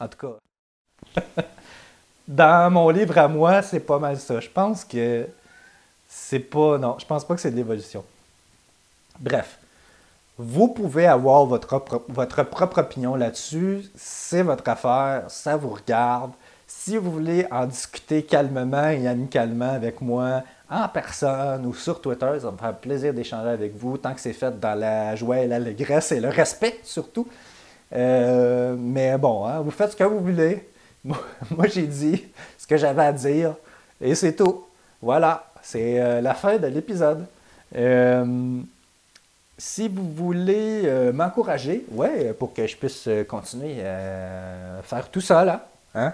En 0.00 0.08
tout 0.08 0.18
cas. 1.16 1.42
Dans 2.28 2.70
mon 2.70 2.90
livre 2.90 3.16
à 3.18 3.28
moi, 3.28 3.62
c'est 3.62 3.80
pas 3.80 3.98
mal 3.98 4.18
ça. 4.18 4.40
Je 4.40 4.48
pense 4.48 4.84
que 4.84 5.26
c'est 6.08 6.40
pas. 6.40 6.78
Non, 6.78 6.96
je 6.98 7.06
pense 7.06 7.24
pas 7.24 7.34
que 7.34 7.40
c'est 7.40 7.50
de 7.50 7.56
l'évolution. 7.56 8.04
Bref. 9.18 9.58
Vous 10.40 10.68
pouvez 10.68 11.06
avoir 11.06 11.46
votre, 11.46 11.82
votre 12.08 12.44
propre 12.44 12.78
opinion 12.78 13.16
là-dessus. 13.16 13.90
C'est 13.96 14.42
votre 14.42 14.68
affaire. 14.68 15.24
Ça 15.28 15.56
vous 15.56 15.70
regarde. 15.70 16.32
Si 16.70 16.98
vous 16.98 17.10
voulez 17.10 17.46
en 17.50 17.64
discuter 17.64 18.22
calmement 18.24 18.90
et 18.90 19.08
amicalement 19.08 19.70
avec 19.70 20.02
moi, 20.02 20.42
en 20.68 20.86
personne 20.88 21.64
ou 21.64 21.72
sur 21.72 21.98
Twitter, 21.98 22.30
ça 22.42 22.50
me 22.50 22.58
faire 22.58 22.76
plaisir 22.76 23.14
d'échanger 23.14 23.48
avec 23.48 23.74
vous, 23.74 23.96
tant 23.96 24.12
que 24.12 24.20
c'est 24.20 24.34
fait 24.34 24.60
dans 24.60 24.78
la 24.78 25.16
joie 25.16 25.38
et 25.38 25.46
l'allégresse 25.46 26.12
et 26.12 26.20
le 26.20 26.28
respect 26.28 26.78
surtout. 26.84 27.26
Euh, 27.94 28.76
mais 28.78 29.16
bon, 29.16 29.46
hein, 29.46 29.60
vous 29.60 29.70
faites 29.70 29.92
ce 29.92 29.96
que 29.96 30.04
vous 30.04 30.20
voulez. 30.20 30.68
Moi, 31.04 31.68
j'ai 31.72 31.86
dit 31.86 32.26
ce 32.58 32.66
que 32.66 32.76
j'avais 32.76 33.02
à 33.02 33.12
dire 33.14 33.54
et 33.98 34.14
c'est 34.14 34.34
tout. 34.34 34.66
Voilà, 35.00 35.50
c'est 35.62 35.98
euh, 35.98 36.20
la 36.20 36.34
fin 36.34 36.58
de 36.58 36.66
l'épisode. 36.66 37.24
Euh, 37.76 38.60
si 39.56 39.88
vous 39.88 40.12
voulez 40.12 41.10
m'encourager, 41.14 41.86
ouais, 41.92 42.34
pour 42.34 42.52
que 42.52 42.66
je 42.66 42.76
puisse 42.76 43.08
continuer 43.26 43.82
à 43.84 44.82
faire 44.82 45.10
tout 45.10 45.22
ça 45.22 45.46
là, 45.46 45.66
hein, 45.94 46.12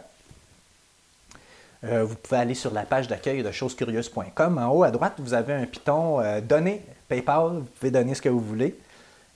vous 1.84 2.14
pouvez 2.16 2.40
aller 2.40 2.54
sur 2.54 2.72
la 2.72 2.82
page 2.82 3.08
d'accueil 3.08 3.42
de 3.42 3.50
chosescurieuses.com. 3.50 4.58
En 4.58 4.68
haut 4.70 4.84
à 4.84 4.90
droite, 4.90 5.14
vous 5.18 5.34
avez 5.34 5.52
un 5.52 5.66
piton 5.66 6.20
donner 6.42 6.82
PayPal. 7.08 7.58
Vous 7.58 7.68
pouvez 7.78 7.90
donner 7.90 8.14
ce 8.14 8.22
que 8.22 8.28
vous 8.28 8.40
voulez. 8.40 8.74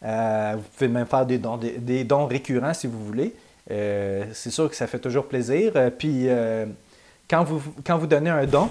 vous 0.02 0.62
pouvez 0.76 0.88
même 0.88 1.06
faire 1.06 1.26
des 1.26 1.38
dons, 1.38 1.58
des 1.58 2.04
dons 2.04 2.26
récurrents 2.26 2.74
si 2.74 2.86
vous 2.86 3.04
voulez. 3.04 3.34
Euh, 3.70 4.24
c'est 4.32 4.50
sûr 4.50 4.68
que 4.68 4.76
ça 4.76 4.86
fait 4.86 4.98
toujours 4.98 5.26
plaisir. 5.26 5.72
Euh, 5.76 5.90
puis 5.90 6.28
euh, 6.28 6.66
quand, 7.28 7.44
vous, 7.44 7.62
quand 7.84 7.98
vous 7.98 8.06
donnez 8.06 8.30
un 8.30 8.46
don, 8.46 8.70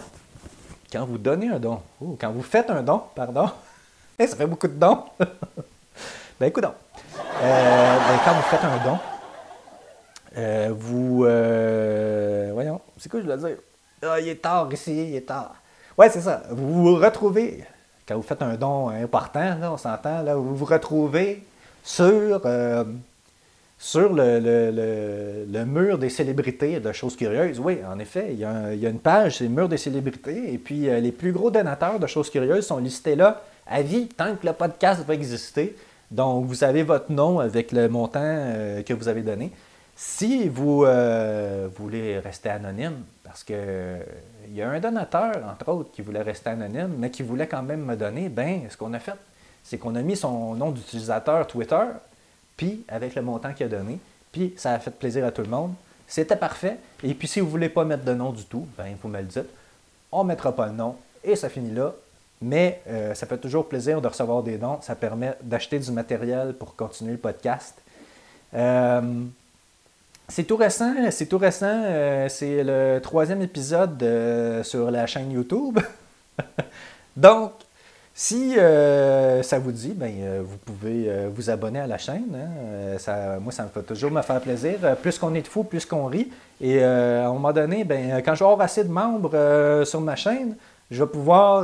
quand 0.91 1.05
vous 1.05 1.17
donnez 1.17 1.49
un 1.49 1.59
don, 1.59 1.81
quand 2.19 2.31
vous 2.31 2.41
faites 2.41 2.69
un 2.69 2.81
don, 2.81 3.03
pardon, 3.13 3.49
ça 4.19 4.35
fait 4.35 4.47
beaucoup 4.47 4.67
de 4.67 4.73
dons. 4.73 5.03
ben 6.39 6.47
écoute 6.47 6.63
donc. 6.63 6.73
Ben, 7.41 8.19
quand 8.25 8.33
vous 8.33 8.41
faites 8.43 8.63
un 8.63 8.83
don, 8.83 8.97
vous. 10.71 11.19
voyons, 12.53 12.81
c'est 12.97 13.09
quoi 13.09 13.21
je 13.21 13.25
dois 13.25 13.37
dire? 13.37 13.57
Ah, 14.03 14.19
il 14.19 14.27
est 14.27 14.41
tard 14.41 14.69
ici, 14.71 15.09
il 15.09 15.15
est 15.15 15.21
tard. 15.21 15.55
Ouais, 15.97 16.09
c'est 16.09 16.21
ça. 16.21 16.43
Vous 16.51 16.73
vous 16.73 16.95
retrouvez, 16.95 17.63
quand 18.07 18.15
vous 18.15 18.21
faites 18.21 18.41
un 18.41 18.55
don 18.55 18.89
important, 18.89 19.57
là, 19.59 19.71
on 19.71 19.77
s'entend, 19.77 20.21
là, 20.21 20.35
vous 20.35 20.55
vous 20.55 20.65
retrouvez 20.65 21.43
sur 21.83 22.41
sur 23.77 24.11
le, 24.11 25.63
mur 25.65 25.97
des 25.97 26.09
célébrités 26.09 26.79
de 26.79 26.91
choses 26.91 27.15
curieuses, 27.15 27.59
oui, 27.59 27.79
en 27.87 27.99
effet, 27.99 28.29
il 28.31 28.39
y 28.39 28.45
a, 28.45 28.89
une 28.89 28.99
page, 28.99 29.37
c'est 29.37 29.43
le 29.43 29.51
mur 29.51 29.69
des 29.69 29.77
célébrités, 29.77 30.53
et 30.53 30.57
puis 30.57 30.89
euh, 30.89 30.99
les 30.99 31.11
plus 31.11 31.31
gros 31.31 31.51
donateurs 31.51 31.99
de 31.99 32.07
choses 32.07 32.29
curieuses 32.29 32.65
sont 32.65 32.77
listés 32.77 33.15
là 33.15 33.43
à 33.67 33.81
vie, 33.81 34.07
tant 34.07 34.35
que 34.35 34.47
le 34.47 34.53
podcast 34.53 35.03
va 35.05 35.13
exister. 35.13 35.75
Donc, 36.09 36.45
vous 36.45 36.63
avez 36.63 36.83
votre 36.83 37.11
nom 37.11 37.39
avec 37.39 37.71
le 37.71 37.89
montant 37.89 38.21
euh, 38.23 38.81
que 38.81 38.93
vous 38.93 39.07
avez 39.09 39.21
donné. 39.21 39.51
Si 39.99 40.47
vous 40.47 40.85
euh, 40.85 41.67
voulez 41.75 42.19
rester 42.19 42.49
anonyme, 42.49 43.03
parce 43.23 43.43
qu'il 43.43 43.57
y 44.53 44.61
a 44.61 44.69
un 44.69 44.79
donateur, 44.79 45.43
entre 45.51 45.69
autres, 45.69 45.91
qui 45.91 46.03
voulait 46.03 46.21
rester 46.21 46.51
anonyme, 46.51 46.93
mais 46.99 47.09
qui 47.09 47.23
voulait 47.23 47.47
quand 47.47 47.63
même 47.63 47.83
me 47.83 47.95
donner, 47.95 48.29
ben, 48.29 48.61
ce 48.69 48.77
qu'on 48.77 48.93
a 48.93 48.99
fait, 48.99 49.15
c'est 49.63 49.79
qu'on 49.79 49.95
a 49.95 50.03
mis 50.03 50.15
son 50.15 50.53
nom 50.53 50.69
d'utilisateur 50.69 51.47
Twitter 51.47 51.83
puis 52.55 52.83
avec 52.87 53.15
le 53.15 53.23
montant 53.23 53.53
qu'il 53.53 53.65
a 53.65 53.69
donné, 53.69 53.99
puis 54.31 54.53
ça 54.55 54.73
a 54.73 54.79
fait 54.79 54.91
plaisir 54.91 55.25
à 55.25 55.31
tout 55.31 55.41
le 55.41 55.49
monde. 55.49 55.73
C'était 56.07 56.35
parfait. 56.35 56.77
Et 57.03 57.15
puis 57.15 57.27
si 57.27 57.39
vous 57.39 57.47
ne 57.47 57.51
voulez 57.51 57.69
pas 57.69 57.83
mettre 57.83 58.03
de 58.03 58.13
nom 58.13 58.31
du 58.31 58.45
tout, 58.45 58.67
ben 58.77 58.95
vous 59.01 59.09
me 59.09 59.19
le 59.19 59.25
dites. 59.25 59.49
On 60.11 60.23
ne 60.23 60.29
mettra 60.29 60.55
pas 60.55 60.67
le 60.67 60.73
nom 60.73 60.95
et 61.23 61.35
ça 61.35 61.49
finit 61.49 61.73
là. 61.73 61.93
Mais 62.39 62.81
euh, 62.87 63.15
ça 63.15 63.25
fait 63.25 63.37
toujours 63.37 63.67
plaisir 63.67 63.99
de 63.99 64.07
recevoir 64.07 64.43
des 64.43 64.57
dons. 64.57 64.79
Ça 64.81 64.95
permet 64.95 65.35
d'acheter 65.41 65.79
du 65.79 65.91
matériel 65.91 66.53
pour 66.53 66.75
continuer 66.75 67.13
le 67.13 67.17
podcast. 67.17 67.75
Euh, 68.53 69.01
c'est 70.27 70.43
tout 70.43 70.57
récent, 70.57 70.93
c'est 71.11 71.27
tout 71.27 71.37
récent. 71.37 71.83
Euh, 71.85 72.27
c'est 72.29 72.63
le 72.63 72.99
troisième 72.99 73.41
épisode 73.41 74.03
sur 74.63 74.91
la 74.91 75.07
chaîne 75.07 75.31
YouTube. 75.31 75.79
Donc, 77.17 77.53
si 78.13 78.57
euh, 78.57 79.41
ça 79.41 79.57
vous 79.59 79.71
dit, 79.71 79.93
ben, 79.95 80.11
euh, 80.19 80.41
vous 80.43 80.57
pouvez 80.57 81.09
vous 81.33 81.49
abonner 81.49 81.79
à 81.79 81.87
la 81.87 81.97
chaîne. 81.97 82.35
Hein. 82.35 82.97
Ça, 82.97 83.37
moi, 83.39 83.53
ça 83.53 83.63
me 83.63 83.69
fait 83.69 83.83
toujours 83.83 84.11
me 84.11 84.21
faire 84.21 84.41
plaisir. 84.41 84.75
plus 85.01 85.17
qu'on 85.17 85.33
est 85.33 85.43
de 85.43 85.47
fous, 85.47 85.63
plus 85.63 85.85
qu'on 85.85 86.07
rit. 86.07 86.29
Et 86.59 86.83
à 86.83 87.27
un 87.27 87.33
moment 87.33 87.53
donné, 87.53 87.83
ben, 87.83 88.21
quand 88.23 88.35
je 88.35 88.43
vais 88.43 88.63
assez 88.63 88.83
de 88.83 88.89
membres 88.89 89.83
sur 89.85 90.01
ma 90.01 90.15
chaîne, 90.15 90.55
je 90.91 91.03
vais 91.03 91.09
pouvoir, 91.09 91.63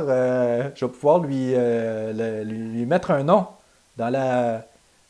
lui 1.20 2.86
mettre 2.86 3.10
un 3.10 3.24
nom 3.24 3.46
dans 3.96 4.08
la, 4.08 4.64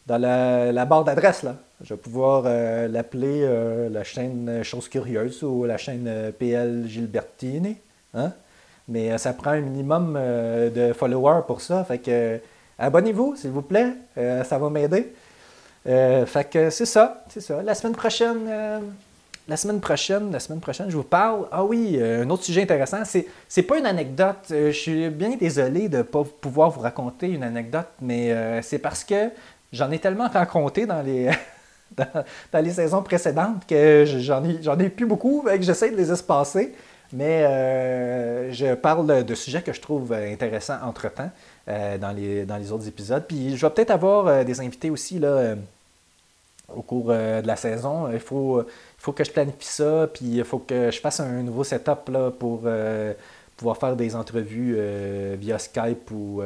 dans 0.06 0.18
la, 0.18 0.84
barre 0.84 1.04
d'adresse. 1.04 1.42
Là. 1.42 1.56
Je 1.82 1.94
vais 1.94 2.00
pouvoir 2.00 2.44
l'appeler 2.88 3.46
la 3.90 4.04
chaîne 4.04 4.62
Chose 4.62 4.88
Curieuse 4.88 5.42
ou 5.42 5.64
la 5.64 5.76
chaîne 5.76 6.32
PL 6.38 6.84
Gilbertini. 6.86 7.76
Hein? 8.14 8.32
Mais 8.88 9.10
euh, 9.10 9.18
ça 9.18 9.32
prend 9.32 9.50
un 9.50 9.60
minimum 9.60 10.14
euh, 10.16 10.70
de 10.70 10.92
followers 10.92 11.42
pour 11.46 11.60
ça. 11.60 11.84
Fait 11.84 11.98
que 11.98 12.10
euh, 12.10 12.38
abonnez-vous, 12.78 13.36
s'il 13.36 13.50
vous 13.50 13.62
plaît. 13.62 13.92
ça 14.16 14.58
va 14.58 14.70
m'aider. 14.70 15.12
fait 15.84 16.50
que 16.50 16.70
c'est 16.70 16.86
ça, 16.86 17.24
c'est 17.28 17.40
ça. 17.40 17.62
La 17.62 17.74
semaine 17.74 17.94
prochaine, 17.94 18.50
la 19.46 19.56
semaine 19.56 19.80
prochaine, 19.80 20.32
la 20.32 20.40
semaine 20.40 20.60
prochaine, 20.60 20.90
je 20.90 20.96
vous 20.96 21.04
parle. 21.04 21.46
Ah 21.52 21.62
oui, 21.62 22.00
un 22.02 22.28
autre 22.30 22.42
sujet 22.42 22.62
intéressant. 22.62 23.04
C'est, 23.04 23.26
c'est 23.48 23.62
pas 23.62 23.78
une 23.78 23.86
anecdote. 23.86 24.46
je 24.50 24.70
suis 24.70 25.08
bien 25.08 25.36
désolé 25.36 25.88
de 25.88 25.98
ne 25.98 26.02
pas 26.02 26.24
pouvoir 26.40 26.70
vous 26.70 26.80
raconter 26.80 27.28
une 27.28 27.44
anecdote, 27.44 27.88
mais 28.00 28.60
c'est 28.62 28.78
parce 28.78 29.04
que 29.04 29.30
j'en 29.74 29.90
ai 29.90 29.98
tellement 29.98 30.28
raconté 30.28 30.86
dans 30.86 31.02
les. 31.02 31.30
dans, 32.52 32.64
les 32.64 32.70
saisons 32.70 33.02
précédentes 33.02 33.66
que 33.68 34.04
j'en 34.06 34.42
ai, 34.44 34.84
ai 34.84 34.88
plus 34.88 35.06
beaucoup, 35.06 35.46
et 35.48 35.58
que 35.58 35.64
j'essaie 35.64 35.90
de 35.90 35.96
les 35.96 36.10
espacer. 36.10 36.74
Mais 37.12 37.44
euh, 37.44 38.52
je 38.52 38.74
parle 38.74 39.24
de 39.24 39.34
sujets 39.34 39.62
que 39.62 39.72
je 39.72 39.80
trouve 39.80 40.12
intéressants 40.12 40.78
entre-temps 40.82 41.30
euh, 41.68 41.96
dans, 41.96 42.10
les, 42.10 42.44
dans 42.44 42.56
les 42.56 42.72
autres 42.72 42.88
épisodes. 42.88 43.24
Puis 43.26 43.56
je 43.56 43.64
vais 43.64 43.70
peut-être 43.72 43.90
avoir 43.90 44.26
euh, 44.26 44.44
des 44.44 44.60
invités 44.60 44.90
aussi 44.90 45.20
là, 45.20 45.54
au 46.74 46.82
cours 46.82 47.08
de 47.08 47.46
la 47.46 47.56
saison. 47.56 48.10
Il 48.12 48.18
faut, 48.18 48.64
faut 48.98 49.12
que 49.12 49.22
je 49.22 49.30
planifie 49.30 49.66
ça, 49.66 50.08
puis 50.12 50.24
il 50.38 50.44
faut 50.44 50.58
que 50.58 50.90
je 50.90 50.98
fasse 50.98 51.20
un 51.20 51.42
nouveau 51.42 51.62
setup 51.62 52.08
là, 52.08 52.32
pour 52.32 52.62
pouvoir 53.56 53.76
faire 53.76 53.94
des 53.94 54.16
entrevues 54.16 54.76
via 55.38 55.58
Skype 55.60 56.10
ou 56.10 56.42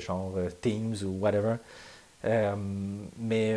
genre 0.00 0.34
Teams 0.60 0.96
ou 1.04 1.22
whatever. 1.22 1.54
Mais 3.18 3.56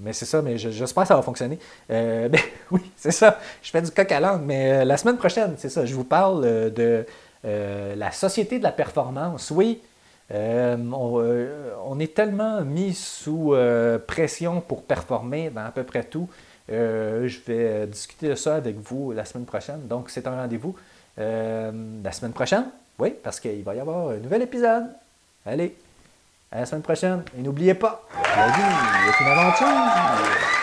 mais 0.00 0.12
c'est 0.12 0.24
ça, 0.24 0.42
mais 0.42 0.56
j'espère 0.58 1.02
que 1.02 1.08
ça 1.08 1.16
va 1.16 1.22
fonctionner. 1.22 1.58
ben, 1.88 2.30
oui, 2.70 2.80
c'est 2.96 3.12
ça. 3.12 3.38
Je 3.62 3.70
fais 3.70 3.82
du 3.82 3.90
coq 3.90 4.10
à 4.10 4.20
langue, 4.20 4.42
mais 4.44 4.84
la 4.84 4.96
semaine 4.96 5.16
prochaine, 5.16 5.54
c'est 5.58 5.68
ça. 5.68 5.84
Je 5.84 5.94
vous 5.94 6.04
parle 6.04 6.72
de 6.72 7.04
la 7.44 8.10
société 8.12 8.58
de 8.58 8.64
la 8.64 8.72
performance. 8.72 9.50
Oui, 9.50 9.80
on, 10.32 11.98
est 11.98 12.14
tellement 12.14 12.62
mis 12.62 12.94
sous 12.94 13.54
pression 14.06 14.60
pour 14.60 14.82
performer 14.84 15.50
dans 15.50 15.64
à 15.64 15.70
peu 15.70 15.84
près 15.84 16.04
tout. 16.04 16.28
je 16.68 17.38
vais 17.46 17.86
discuter 17.86 18.28
de 18.30 18.34
ça 18.34 18.56
avec 18.56 18.76
vous 18.78 19.12
la 19.12 19.24
semaine 19.24 19.46
prochaine. 19.46 19.86
Donc, 19.86 20.10
c'est 20.10 20.26
un 20.26 20.34
rendez-vous 20.34 20.74
la 21.16 22.12
semaine 22.12 22.32
prochaine. 22.32 22.64
Oui, 23.00 23.14
parce 23.22 23.40
qu'il 23.40 23.62
va 23.62 23.74
y 23.74 23.80
avoir 23.80 24.10
un 24.10 24.18
nouvel 24.18 24.42
épisode. 24.42 24.84
Allez, 25.46 25.74
à 26.52 26.60
la 26.60 26.66
semaine 26.66 26.82
prochaine. 26.82 27.22
Et 27.38 27.42
n'oubliez 27.42 27.74
pas, 27.74 28.06
la 28.36 28.46
vie 28.48 28.62
est 29.08 29.24
une 29.24 29.30
aventure. 29.30 30.59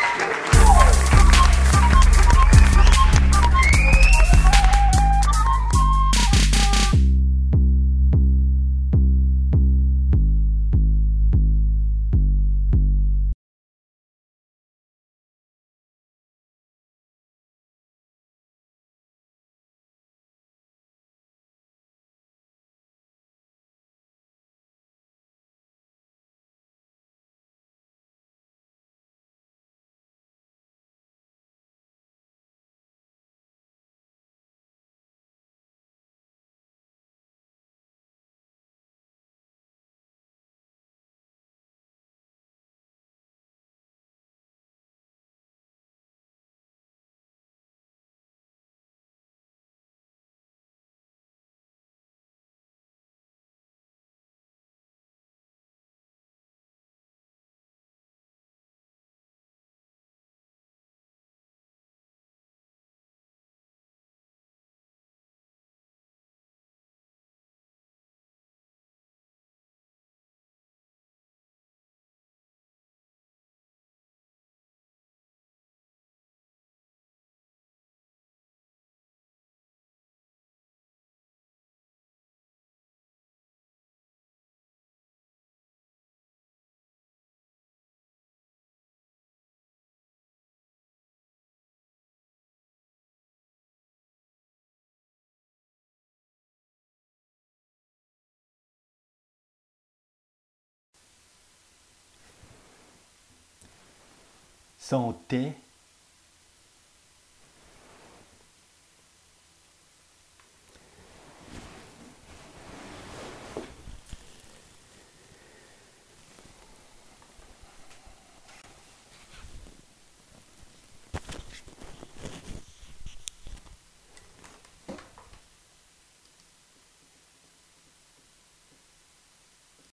Thé 105.27 105.53